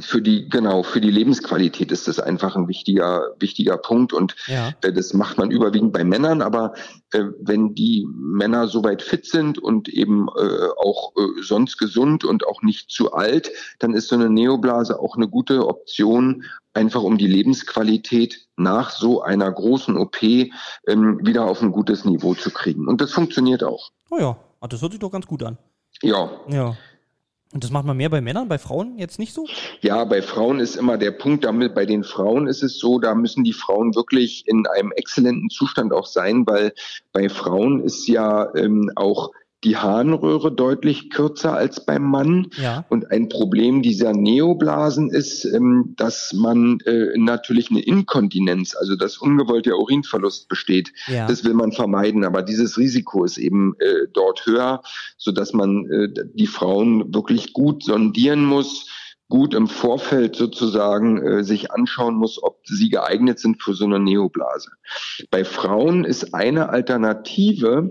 für 0.00 0.20
die, 0.20 0.48
genau, 0.48 0.82
für 0.82 1.00
die 1.00 1.12
Lebensqualität 1.12 1.92
ist 1.92 2.08
das 2.08 2.18
einfach 2.18 2.56
ein 2.56 2.66
wichtiger, 2.66 3.36
wichtiger 3.38 3.76
Punkt. 3.76 4.12
Und 4.12 4.34
ja. 4.48 4.72
äh, 4.82 4.92
das 4.92 5.14
macht 5.14 5.38
man 5.38 5.52
überwiegend 5.52 5.92
bei 5.92 6.02
Männern. 6.02 6.42
Aber 6.42 6.74
äh, 7.12 7.26
wenn 7.40 7.76
die 7.76 8.04
Männer 8.12 8.66
soweit 8.66 9.00
fit 9.00 9.26
sind 9.26 9.60
und 9.60 9.88
eben 9.88 10.26
äh, 10.26 10.68
auch 10.76 11.12
äh, 11.16 11.40
sonst 11.40 11.78
gesund 11.78 12.24
und 12.24 12.44
auch 12.48 12.62
nicht 12.62 12.90
zu 12.90 13.12
alt, 13.12 13.52
dann 13.78 13.94
ist 13.94 14.08
so 14.08 14.16
eine 14.16 14.28
Neoblase 14.28 14.98
auch 14.98 15.16
eine 15.16 15.28
gute 15.28 15.68
Option, 15.68 16.42
einfach 16.74 17.04
um 17.04 17.16
die 17.16 17.28
Lebensqualität 17.28 18.48
nach 18.56 18.90
so 18.90 19.22
einer 19.22 19.52
großen 19.52 19.96
OP 19.96 20.20
ähm, 20.22 21.20
wieder 21.22 21.44
auf 21.44 21.62
ein 21.62 21.70
gutes 21.70 22.04
Niveau 22.04 22.34
zu 22.34 22.50
kriegen. 22.50 22.88
Und 22.88 23.00
das 23.00 23.12
funktioniert 23.12 23.62
auch. 23.62 23.90
Oh 24.10 24.18
ja, 24.18 24.36
ah, 24.58 24.66
das 24.66 24.82
hört 24.82 24.90
sich 24.90 25.00
doch 25.00 25.12
ganz 25.12 25.28
gut 25.28 25.44
an. 25.44 25.58
Ja. 26.02 26.28
Ja. 26.48 26.76
Und 27.52 27.64
das 27.64 27.72
macht 27.72 27.84
man 27.84 27.96
mehr 27.96 28.10
bei 28.10 28.20
Männern, 28.20 28.48
bei 28.48 28.58
Frauen 28.58 28.96
jetzt 28.96 29.18
nicht 29.18 29.34
so? 29.34 29.44
Ja, 29.80 30.04
bei 30.04 30.22
Frauen 30.22 30.60
ist 30.60 30.76
immer 30.76 30.96
der 30.96 31.10
Punkt, 31.10 31.44
damit 31.44 31.74
bei 31.74 31.84
den 31.84 32.04
Frauen 32.04 32.46
ist 32.46 32.62
es 32.62 32.78
so, 32.78 33.00
da 33.00 33.14
müssen 33.14 33.42
die 33.42 33.52
Frauen 33.52 33.96
wirklich 33.96 34.44
in 34.46 34.66
einem 34.68 34.92
exzellenten 34.92 35.50
Zustand 35.50 35.92
auch 35.92 36.06
sein, 36.06 36.46
weil 36.46 36.72
bei 37.12 37.28
Frauen 37.28 37.82
ist 37.82 38.06
ja 38.06 38.54
ähm, 38.54 38.92
auch 38.94 39.32
die 39.64 39.76
Harnröhre 39.76 40.50
deutlich 40.52 41.10
kürzer 41.10 41.54
als 41.54 41.84
beim 41.84 42.04
Mann. 42.04 42.48
Ja. 42.56 42.84
Und 42.88 43.10
ein 43.10 43.28
Problem 43.28 43.82
dieser 43.82 44.12
Neoblasen 44.12 45.10
ist, 45.10 45.44
ähm, 45.44 45.94
dass 45.96 46.32
man 46.32 46.80
äh, 46.86 47.16
natürlich 47.16 47.70
eine 47.70 47.82
Inkontinenz, 47.82 48.74
also 48.74 48.96
dass 48.96 49.18
ungewollte 49.18 49.76
Urinverlust 49.76 50.48
besteht. 50.48 50.92
Ja. 51.06 51.26
Das 51.26 51.44
will 51.44 51.54
man 51.54 51.72
vermeiden, 51.72 52.24
aber 52.24 52.42
dieses 52.42 52.78
Risiko 52.78 53.24
ist 53.24 53.38
eben 53.38 53.74
äh, 53.78 54.06
dort 54.12 54.46
höher, 54.46 54.82
so 55.18 55.30
dass 55.32 55.52
man 55.52 55.86
äh, 55.90 56.08
die 56.34 56.46
Frauen 56.46 57.14
wirklich 57.14 57.52
gut 57.52 57.84
sondieren 57.84 58.44
muss 58.44 58.86
gut 59.30 59.54
im 59.54 59.68
Vorfeld 59.68 60.36
sozusagen 60.36 61.22
äh, 61.22 61.44
sich 61.44 61.70
anschauen 61.70 62.16
muss, 62.16 62.42
ob 62.42 62.66
sie 62.66 62.90
geeignet 62.90 63.38
sind 63.38 63.62
für 63.62 63.74
so 63.74 63.84
eine 63.86 64.00
Neoblase. 64.00 64.72
Bei 65.30 65.44
Frauen 65.44 66.04
ist 66.04 66.34
eine 66.34 66.68
Alternative, 66.68 67.88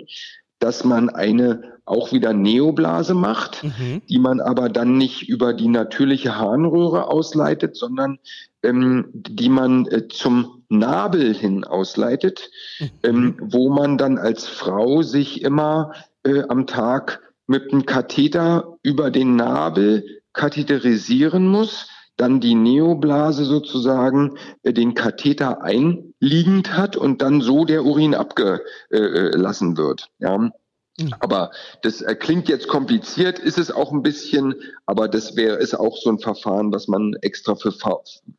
dass 0.60 0.84
man 0.84 1.10
eine 1.10 1.80
auch 1.86 2.12
wieder 2.12 2.34
Neoblase 2.34 3.16
macht, 3.16 3.64
mhm. 3.64 4.02
die 4.08 4.20
man 4.20 4.40
aber 4.40 4.70
dann 4.70 4.98
nicht 4.98 5.28
über 5.28 5.54
die 5.54 5.68
natürliche 5.68 6.38
Harnröhre 6.38 7.08
ausleitet, 7.08 7.76
sondern 7.76 8.20
ähm, 8.62 9.08
die 9.12 9.50
man 9.50 9.88
äh, 9.88 10.08
zum 10.08 10.64
Nabel 10.70 11.34
hin 11.34 11.64
ausleitet, 11.64 12.52
mhm. 12.80 12.90
ähm, 13.04 13.38
wo 13.42 13.70
man 13.70 13.98
dann 13.98 14.20
als 14.20 14.48
Frau 14.48 15.02
sich 15.02 15.42
immer 15.42 15.94
äh, 16.24 16.44
am 16.48 16.68
Tag 16.68 17.22
mit 17.48 17.72
einem 17.72 17.88
Katheter 17.88 18.78
über 18.84 19.10
den 19.10 19.36
Nabel 19.36 20.22
katheterisieren 20.34 21.48
muss, 21.48 21.90
dann 22.20 22.42
die 22.42 22.56
Neoblase 22.56 23.46
sozusagen 23.46 24.38
äh, 24.64 24.74
den 24.74 24.94
Katheter 24.94 25.62
einliegend 25.62 26.76
hat 26.76 26.98
und 26.98 27.22
dann 27.22 27.42
so 27.42 27.66
der 27.66 27.86
Urin 27.86 28.14
abgelassen 28.14 29.78
wird. 29.78 30.12
Ja. 30.20 30.38
Mhm. 30.38 31.14
Aber 31.20 31.52
das 31.82 32.02
äh, 32.02 32.16
klingt 32.16 32.50
jetzt 32.50 32.68
kompliziert, 32.68 33.40
ist 33.40 33.58
es 33.58 33.72
auch 33.72 33.94
ein 33.94 34.04
bisschen, 34.04 34.56
aber 34.86 35.08
das 35.08 35.38
wäre 35.38 35.58
ist 35.58 35.74
auch 35.74 35.98
so 35.98 36.10
ein 36.10 36.20
Verfahren, 36.20 36.74
was 36.74 36.88
man 36.88 37.14
extra 37.22 37.56
für 37.56 37.74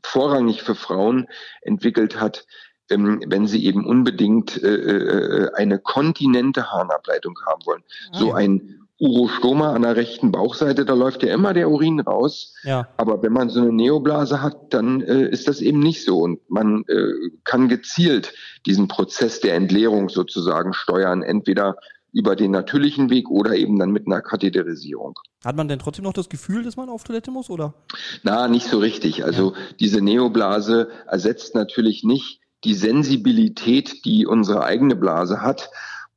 vorrangig 0.03 0.63
für 0.63 0.75
Frauen 0.75 1.27
entwickelt 1.63 2.21
hat, 2.21 2.47
ähm, 2.91 3.23
wenn 3.27 3.47
sie 3.47 3.65
eben 3.65 3.87
unbedingt 3.87 4.63
äh, 4.63 4.75
äh, 4.75 5.55
eine 5.55 5.79
kontinente 5.79 6.71
Harnableitung 6.71 7.39
haben 7.47 7.65
wollen. 7.65 7.83
Ah, 8.13 8.19
so 8.19 8.33
ein 8.33 8.80
Urostoma 9.01 9.73
an 9.73 9.83
der 9.83 9.97
rechten 9.97 10.31
Bauchseite, 10.31 10.85
da 10.85 10.93
läuft 10.93 11.23
ja 11.23 11.33
immer 11.33 11.55
der 11.55 11.71
Urin 11.71 12.01
raus. 12.01 12.55
Ja. 12.63 12.87
Aber 12.99 13.23
wenn 13.23 13.33
man 13.33 13.49
so 13.49 13.61
eine 13.61 13.73
Neoblase 13.73 14.43
hat, 14.43 14.75
dann 14.75 15.01
äh, 15.01 15.29
ist 15.29 15.49
das 15.49 15.63
eben 15.63 15.81
nicht 15.81 16.05
so. 16.05 16.19
Und 16.19 16.39
man 16.51 16.85
äh, 16.87 17.31
kann 17.45 17.69
gezielt 17.69 18.35
diesen 18.67 18.89
Prozess 18.89 19.41
der 19.41 19.55
Entleerung 19.55 20.11
sozusagen 20.11 20.75
steuern, 20.75 21.23
entweder 21.23 21.77
über 22.13 22.37
den 22.37 22.51
natürlichen 22.51 23.09
Weg 23.09 23.31
oder 23.31 23.55
eben 23.57 23.79
dann 23.79 23.91
mit 23.91 24.07
einer 24.07 24.21
Katheterisierung. 24.21 25.19
Hat 25.45 25.57
man 25.57 25.69
denn 25.69 25.79
trotzdem 25.79 26.05
noch 26.05 26.13
das 26.13 26.29
Gefühl, 26.29 26.63
dass 26.63 26.77
man 26.77 26.91
auf 26.91 27.05
Toilette 27.05 27.31
muss, 27.31 27.49
oder? 27.49 27.75
Na, 28.23 28.49
nicht 28.49 28.67
so 28.67 28.79
richtig. 28.79 29.25
Also 29.25 29.53
ja. 29.53 29.59
diese 29.79 30.03
Neoblase 30.03 30.89
ersetzt 31.07 31.55
natürlich 31.55 32.05
nicht 32.05 32.41
die 32.65 32.75
Sensibilität, 32.75 34.05
die 34.05 34.27
unsere 34.27 34.65
eigene 34.65 34.97
Blase 34.97 35.41
hat. 35.41 35.71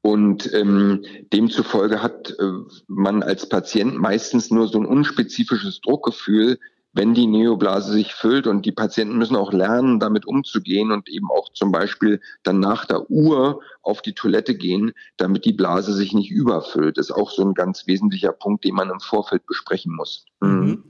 Und 0.03 0.53
ähm, 0.53 1.05
demzufolge 1.31 2.03
hat 2.03 2.35
äh, 2.37 2.51
man 2.87 3.23
als 3.23 3.47
Patient 3.47 3.97
meistens 3.97 4.51
nur 4.51 4.67
so 4.67 4.77
ein 4.77 4.85
unspezifisches 4.85 5.79
Druckgefühl, 5.79 6.59
wenn 6.91 7.13
die 7.13 7.25
Neoblase 7.25 7.93
sich 7.93 8.13
füllt 8.13 8.45
und 8.45 8.65
die 8.65 8.73
Patienten 8.73 9.17
müssen 9.17 9.37
auch 9.37 9.53
lernen, 9.53 10.01
damit 10.01 10.27
umzugehen 10.27 10.91
und 10.91 11.07
eben 11.07 11.31
auch 11.31 11.53
zum 11.53 11.71
Beispiel 11.71 12.19
dann 12.43 12.59
nach 12.59 12.85
der 12.85 13.09
Uhr 13.09 13.61
auf 13.81 14.01
die 14.01 14.13
Toilette 14.13 14.55
gehen, 14.55 14.91
damit 15.15 15.45
die 15.45 15.53
Blase 15.53 15.93
sich 15.93 16.13
nicht 16.13 16.29
überfüllt. 16.29 16.97
Das 16.97 17.09
ist 17.09 17.15
auch 17.15 17.31
so 17.31 17.41
ein 17.41 17.53
ganz 17.53 17.87
wesentlicher 17.87 18.33
Punkt, 18.33 18.65
den 18.65 18.75
man 18.75 18.89
im 18.89 18.99
Vorfeld 18.99 19.45
besprechen 19.47 19.95
muss. 19.95 20.25
Mhm. 20.41 20.83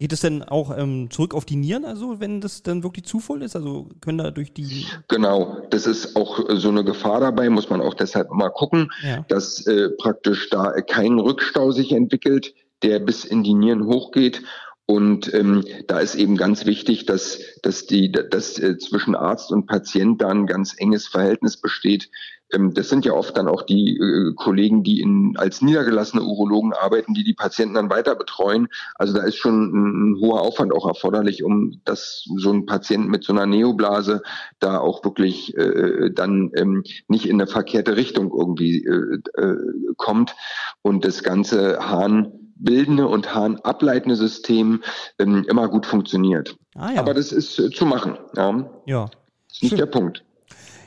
Geht 0.00 0.14
es 0.14 0.20
denn 0.20 0.42
auch 0.42 0.74
ähm, 0.74 1.10
zurück 1.10 1.34
auf 1.34 1.44
die 1.44 1.56
Nieren, 1.56 1.84
also 1.84 2.20
wenn 2.20 2.40
das 2.40 2.62
dann 2.62 2.82
wirklich 2.82 3.04
zu 3.04 3.20
voll 3.20 3.42
ist? 3.42 3.54
Also 3.54 3.86
können 4.00 4.16
da 4.16 4.30
durch 4.30 4.54
die. 4.54 4.86
Genau, 5.08 5.58
das 5.68 5.86
ist 5.86 6.16
auch 6.16 6.40
so 6.48 6.70
eine 6.70 6.84
Gefahr 6.84 7.20
dabei, 7.20 7.50
muss 7.50 7.68
man 7.68 7.82
auch 7.82 7.92
deshalb 7.92 8.30
mal 8.30 8.48
gucken, 8.48 8.90
ja. 9.02 9.26
dass 9.28 9.66
äh, 9.66 9.90
praktisch 9.90 10.48
da 10.48 10.80
kein 10.80 11.18
Rückstau 11.18 11.70
sich 11.70 11.92
entwickelt, 11.92 12.54
der 12.82 12.98
bis 12.98 13.26
in 13.26 13.42
die 13.42 13.52
Nieren 13.52 13.84
hochgeht. 13.84 14.42
Und 14.86 15.34
ähm, 15.34 15.66
da 15.86 16.00
ist 16.00 16.14
eben 16.14 16.38
ganz 16.38 16.64
wichtig, 16.64 17.04
dass, 17.04 17.38
dass, 17.62 17.84
die, 17.84 18.10
dass 18.10 18.58
äh, 18.58 18.78
zwischen 18.78 19.14
Arzt 19.14 19.52
und 19.52 19.66
Patient 19.66 20.22
da 20.22 20.30
ein 20.30 20.46
ganz 20.46 20.74
enges 20.78 21.08
Verhältnis 21.08 21.58
besteht, 21.58 22.08
ähm, 22.52 22.74
das 22.74 22.88
sind 22.88 23.04
ja 23.04 23.12
oft 23.12 23.36
dann 23.36 23.48
auch 23.48 23.62
die 23.62 23.96
äh, 23.96 24.34
Kollegen, 24.34 24.82
die 24.82 25.00
in, 25.00 25.34
als 25.36 25.62
niedergelassene 25.62 26.22
Urologen 26.22 26.72
arbeiten, 26.72 27.14
die 27.14 27.24
die 27.24 27.34
Patienten 27.34 27.74
dann 27.74 27.90
weiter 27.90 28.14
betreuen. 28.14 28.68
Also 28.94 29.14
da 29.14 29.22
ist 29.22 29.36
schon 29.36 29.72
ein, 29.72 30.12
ein 30.12 30.20
hoher 30.20 30.42
Aufwand 30.42 30.72
auch 30.72 30.86
erforderlich, 30.86 31.44
um 31.44 31.80
dass 31.84 32.24
so 32.36 32.52
ein 32.52 32.66
Patient 32.66 33.08
mit 33.08 33.24
so 33.24 33.32
einer 33.32 33.46
Neoblase 33.46 34.22
da 34.58 34.78
auch 34.78 35.04
wirklich 35.04 35.56
äh, 35.56 36.10
dann 36.12 36.50
ähm, 36.54 36.84
nicht 37.08 37.26
in 37.26 37.40
eine 37.40 37.46
verkehrte 37.46 37.96
Richtung 37.96 38.32
irgendwie 38.32 38.84
äh, 38.84 39.18
äh, 39.34 39.56
kommt 39.96 40.34
und 40.82 41.04
das 41.04 41.22
ganze 41.22 41.78
Harnbildende 41.80 43.06
und 43.06 43.34
Harnableitende 43.34 44.16
System 44.16 44.82
ähm, 45.18 45.44
immer 45.48 45.68
gut 45.68 45.86
funktioniert. 45.86 46.56
Ah, 46.74 46.92
ja. 46.92 47.00
Aber 47.00 47.14
das 47.14 47.32
ist 47.32 47.58
äh, 47.58 47.70
zu 47.70 47.86
machen. 47.86 48.18
Ja. 48.36 48.70
ja. 48.86 49.04
Das 49.04 49.56
ist 49.56 49.62
nicht 49.62 49.70
Schön. 49.70 49.78
der 49.78 49.86
Punkt. 49.86 50.24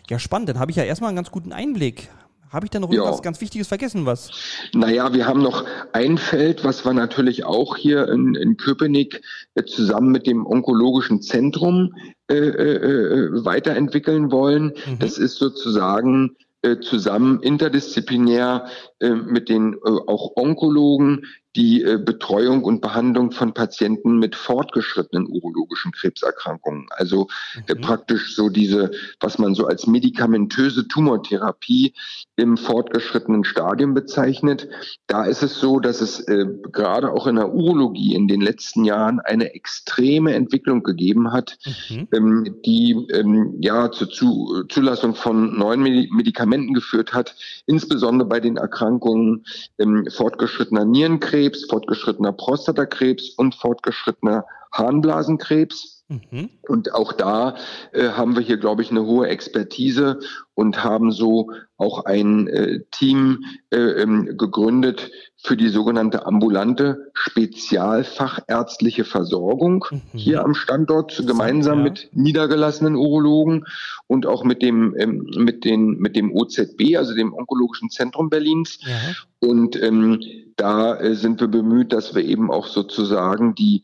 Ja, 0.10 0.20
spannend. 0.20 0.50
Dann 0.50 0.60
habe 0.60 0.72
ich 0.72 0.78
ja 0.78 0.84
erstmal 0.84 1.10
einen 1.10 1.16
ganz 1.16 1.32
guten 1.32 1.54
Einblick. 1.54 2.10
Habe 2.54 2.68
ich 2.68 2.70
da 2.70 2.80
noch 2.80 2.92
irgendwas 2.92 3.24
ganz 3.24 3.42
Wichtiges 3.42 3.68
vergessen, 3.68 4.06
was? 4.06 4.30
Naja, 4.74 5.12
wir 5.12 5.26
haben 5.26 5.42
noch 5.42 5.66
ein 5.92 6.20
Feld, 6.20 6.64
was 6.64 6.86
wir 6.86 6.94
natürlich 6.94 7.46
auch 7.46 7.78
hier 7.78 8.08
in, 8.10 8.36
in 8.36 8.58
Köpenick 8.58 9.24
äh, 9.56 9.64
zusammen 9.64 10.12
mit 10.12 10.28
dem 10.28 10.46
Onkologischen 10.46 11.24
Zentrum 11.24 11.96
äh, 12.30 12.36
äh, 12.36 12.76
äh 12.76 13.46
weiterentwickeln 13.46 14.32
wollen. 14.32 14.74
Mhm. 14.86 15.00
Das 15.00 15.18
ist 15.18 15.38
sozusagen 15.38 16.36
äh, 16.62 16.80
zusammen 16.80 17.42
interdisziplinär 17.42 18.68
äh, 19.00 19.10
mit 19.10 19.50
den 19.50 19.76
auch 19.84 20.34
Onkologen 20.36 21.26
die 21.56 21.84
äh, 21.84 21.98
Betreuung 21.98 22.64
und 22.64 22.82
Behandlung 22.82 23.32
von 23.32 23.54
Patienten 23.54 24.18
mit 24.18 24.36
fortgeschrittenen 24.36 25.28
urologischen 25.28 25.92
Krebserkrankungen. 25.92 26.88
Also 26.92 27.28
äh, 27.68 27.76
mhm. 27.76 27.82
praktisch 27.82 28.36
so 28.36 28.50
diese, 28.50 28.92
was 29.20 29.38
man 29.38 29.54
so 29.54 29.68
als 29.68 29.88
medikamentöse 29.88 30.88
Tumortherapie 30.88 31.94
im 32.36 32.58
fortgeschrittenen 32.58 33.44
Stadium 33.44 33.94
bezeichnet. 33.94 34.68
Da 35.08 35.26
ist 35.26 35.44
es 35.44 35.60
so, 35.60 35.80
dass 35.80 36.02
es 36.02 36.20
äh, 36.22 36.46
gerade 36.72 37.12
auch 37.12 37.28
in 37.28 37.36
der 37.36 37.54
Urologie 37.54 38.16
in 38.16 38.28
den 38.28 38.42
letzten 38.42 38.86
Jahren 38.86 39.20
eine 39.20 39.54
extreme 39.54 40.34
Entwicklung 40.34 40.82
gegeben 40.82 41.32
hat, 41.32 41.58
mhm. 41.90 42.08
ähm, 42.14 42.56
die 42.66 42.94
ähm, 43.12 43.58
ja 43.62 43.92
zur 43.92 44.10
zu, 44.10 44.64
Zulassung 44.70 45.14
von 45.14 45.58
neuen 45.58 45.82
Medikamenten 45.82 46.74
geführt 46.74 47.14
hat, 47.14 47.36
insbesondere 47.68 48.28
bei 48.28 48.40
den 48.40 48.58
Erkrankungen 48.58 49.46
ähm, 49.78 50.08
fortgeschrittener 50.10 50.86
Nierenkrebs, 50.86 51.43
fortgeschrittener 51.70 52.34
Prostatakrebs 52.34 53.32
und 53.32 53.56
fortgeschrittener 53.56 54.46
Harnblasenkrebs. 54.72 56.04
Mhm. 56.10 56.50
Und 56.68 56.94
auch 56.94 57.14
da 57.14 57.56
äh, 57.94 58.10
haben 58.10 58.36
wir 58.36 58.44
hier, 58.44 58.58
glaube 58.58 58.82
ich, 58.82 58.92
eine 58.92 59.06
hohe 59.06 59.28
Expertise 59.28 60.20
und 60.54 60.84
haben 60.84 61.12
so 61.12 61.52
auch 61.78 62.06
ein 62.06 62.48
äh, 62.48 62.82
Team 62.92 63.46
äh, 63.72 63.78
ähm, 63.78 64.38
gegründet 64.38 65.12
für 65.38 65.58
die 65.58 65.70
sogenannte 65.70 66.26
ambulante 66.26 67.12
spezialfachärztliche 67.14 69.06
Versorgung 69.06 69.86
mhm. 69.90 70.02
hier 70.14 70.44
am 70.44 70.56
Standort 70.56 71.26
gemeinsam 71.26 71.80
ja. 71.80 71.84
mit 71.86 72.10
niedergelassenen 72.12 72.96
Urologen 72.96 73.66
und 74.08 74.26
auch 74.26 74.44
mit 74.44 74.62
dem 74.62 74.96
ähm, 74.98 75.26
mit 75.38 75.64
den 75.66 75.98
mit 76.00 76.16
dem 76.16 76.34
OZB, 76.34 76.98
also 76.98 77.16
dem 77.16 77.34
Onkologischen 77.34 77.90
Zentrum 77.90 78.30
Berlins. 78.30 78.80
Ja. 78.82 79.48
Und 79.48 79.82
ähm, 79.82 80.22
da 80.56 80.96
äh, 81.00 81.16
sind 81.16 81.42
wir 81.42 81.48
bemüht, 81.48 81.94
dass 81.94 82.16
wir 82.16 82.24
eben 82.24 82.52
auch 82.52 82.68
sozusagen 82.68 83.56
die 83.56 83.84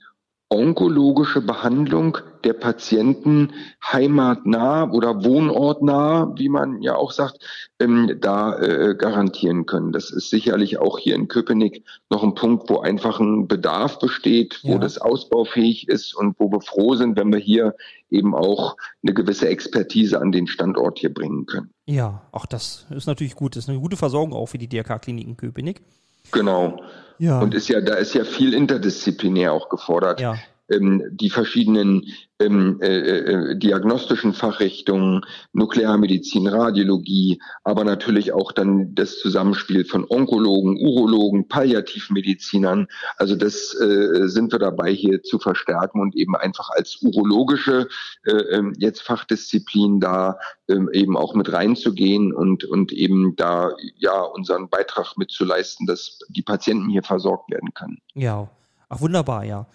onkologische 0.49 1.41
Behandlung 1.41 2.17
der 2.43 2.53
Patienten 2.53 3.53
heimatnah 3.85 4.89
oder 4.91 5.23
wohnortnah, 5.23 6.33
wie 6.37 6.49
man 6.49 6.81
ja 6.81 6.95
auch 6.95 7.11
sagt, 7.11 7.45
ähm, 7.79 8.17
da 8.19 8.57
äh, 8.57 8.95
garantieren 8.95 9.67
können. 9.67 9.91
Das 9.91 10.09
ist 10.09 10.31
sicherlich 10.31 10.79
auch 10.79 10.97
hier 10.97 11.13
in 11.13 11.27
Köpenick 11.27 11.83
noch 12.09 12.23
ein 12.23 12.33
Punkt, 12.33 12.67
wo 12.69 12.79
einfach 12.79 13.19
ein 13.19 13.47
Bedarf 13.47 13.99
besteht, 13.99 14.61
wo 14.63 14.73
ja. 14.73 14.77
das 14.79 14.97
ausbaufähig 14.97 15.87
ist 15.87 16.15
und 16.15 16.39
wo 16.39 16.51
wir 16.51 16.61
froh 16.61 16.95
sind, 16.95 17.15
wenn 17.15 17.31
wir 17.31 17.39
hier 17.39 17.75
eben 18.09 18.33
auch 18.33 18.75
eine 19.03 19.13
gewisse 19.13 19.49
Expertise 19.49 20.19
an 20.19 20.31
den 20.31 20.47
Standort 20.47 20.97
hier 20.97 21.13
bringen 21.13 21.45
können. 21.45 21.69
Ja, 21.85 22.23
auch 22.31 22.47
das 22.47 22.87
ist 22.89 23.05
natürlich 23.05 23.35
gut. 23.35 23.55
Das 23.55 23.65
ist 23.65 23.69
eine 23.69 23.79
gute 23.79 23.97
Versorgung 23.97 24.33
auch 24.33 24.47
für 24.47 24.57
die 24.57 24.67
DRK-Kliniken 24.67 25.37
Köpenick. 25.37 25.83
Genau. 26.31 26.83
Ja. 27.17 27.39
Und 27.39 27.53
ist 27.53 27.67
ja, 27.67 27.81
da 27.81 27.95
ist 27.95 28.13
ja 28.13 28.23
viel 28.23 28.53
interdisziplinär 28.53 29.51
auch 29.51 29.69
gefordert. 29.69 30.21
Ja 30.21 30.35
ähm, 30.69 31.03
die 31.11 31.29
verschiedenen 31.29 32.05
ähm, 32.39 32.79
äh, 32.81 32.87
äh, 32.87 33.55
diagnostischen 33.57 34.33
Fachrichtungen, 34.33 35.25
Nuklearmedizin, 35.51 36.47
Radiologie, 36.47 37.41
aber 37.65 37.83
natürlich 37.83 38.31
auch 38.31 38.53
dann 38.53 38.95
das 38.95 39.19
Zusammenspiel 39.19 39.83
von 39.83 40.05
Onkologen, 40.07 40.77
Urologen, 40.77 41.49
Palliativmedizinern. 41.49 42.87
Also 43.17 43.35
das 43.35 43.75
äh, 43.79 44.29
sind 44.29 44.53
wir 44.53 44.59
dabei 44.59 44.91
hier 44.91 45.21
zu 45.21 45.37
verstärken 45.37 45.99
und 45.99 46.15
eben 46.15 46.35
einfach 46.35 46.69
als 46.69 47.01
urologische 47.01 47.89
äh, 48.23 48.31
ähm, 48.31 48.73
jetzt 48.77 49.01
Fachdisziplin 49.01 49.99
da 49.99 50.39
äh, 50.67 50.77
eben 50.93 51.17
auch 51.17 51.35
mit 51.35 51.51
reinzugehen 51.51 52.33
und 52.33 52.63
und 52.63 52.93
eben 52.93 53.35
da 53.35 53.73
ja 53.97 54.21
unseren 54.21 54.69
Beitrag 54.69 55.17
mitzuleisten, 55.17 55.85
dass 55.87 56.19
die 56.29 56.41
Patienten 56.41 56.89
hier 56.89 57.03
versorgt 57.03 57.51
werden 57.51 57.73
können. 57.73 57.97
Ja, 58.13 58.49
ach 58.87 59.01
wunderbar, 59.01 59.43
ja 59.43 59.67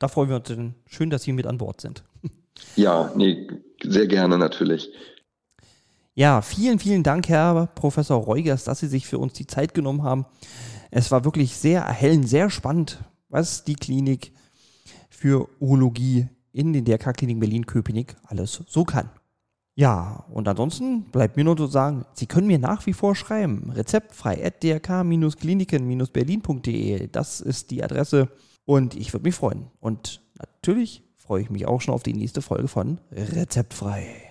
da 0.00 0.08
freuen 0.08 0.30
wir 0.30 0.36
uns 0.36 0.48
denn. 0.48 0.74
Schön, 0.86 1.10
dass 1.10 1.22
Sie 1.22 1.32
mit 1.32 1.46
an 1.46 1.58
Bord 1.58 1.80
sind. 1.80 2.02
Ja, 2.74 3.12
nee, 3.14 3.46
sehr 3.82 4.08
gerne 4.08 4.38
natürlich. 4.38 4.90
Ja, 6.14 6.42
vielen, 6.42 6.78
vielen 6.78 7.02
Dank, 7.02 7.28
Herr 7.28 7.66
Professor 7.68 8.22
Reugers, 8.22 8.64
dass 8.64 8.80
Sie 8.80 8.88
sich 8.88 9.06
für 9.06 9.18
uns 9.18 9.32
die 9.34 9.46
Zeit 9.46 9.74
genommen 9.74 10.02
haben. 10.02 10.26
Es 10.90 11.10
war 11.10 11.24
wirklich 11.24 11.56
sehr 11.56 11.80
erhellend, 11.82 12.28
sehr 12.28 12.50
spannend, 12.50 12.98
was 13.28 13.64
die 13.64 13.76
Klinik 13.76 14.32
für 15.08 15.48
Urologie 15.60 16.28
in 16.52 16.72
den 16.72 16.84
DRK-Klinik 16.84 17.38
Berlin-Köpenick 17.38 18.16
alles 18.24 18.64
so 18.66 18.82
kann. 18.84 19.08
Ja, 19.74 20.24
und 20.30 20.48
ansonsten 20.48 21.04
bleibt 21.04 21.36
mir 21.36 21.44
nur 21.44 21.56
zu 21.56 21.66
sagen, 21.66 22.04
Sie 22.14 22.26
können 22.26 22.48
mir 22.48 22.58
nach 22.58 22.86
wie 22.86 22.92
vor 22.92 23.14
schreiben. 23.14 23.70
Rezeptfrei 23.70 24.44
at 24.44 24.60
drk-kliniken-berlin.de. 24.62 27.06
Das 27.08 27.40
ist 27.40 27.70
die 27.70 27.84
Adresse, 27.84 28.28
und 28.70 28.94
ich 28.94 29.12
würde 29.12 29.24
mich 29.24 29.34
freuen. 29.34 29.66
Und 29.80 30.22
natürlich 30.38 31.02
freue 31.16 31.42
ich 31.42 31.50
mich 31.50 31.66
auch 31.66 31.80
schon 31.80 31.92
auf 31.92 32.04
die 32.04 32.14
nächste 32.14 32.40
Folge 32.40 32.68
von 32.68 33.00
Rezeptfrei. 33.10 34.29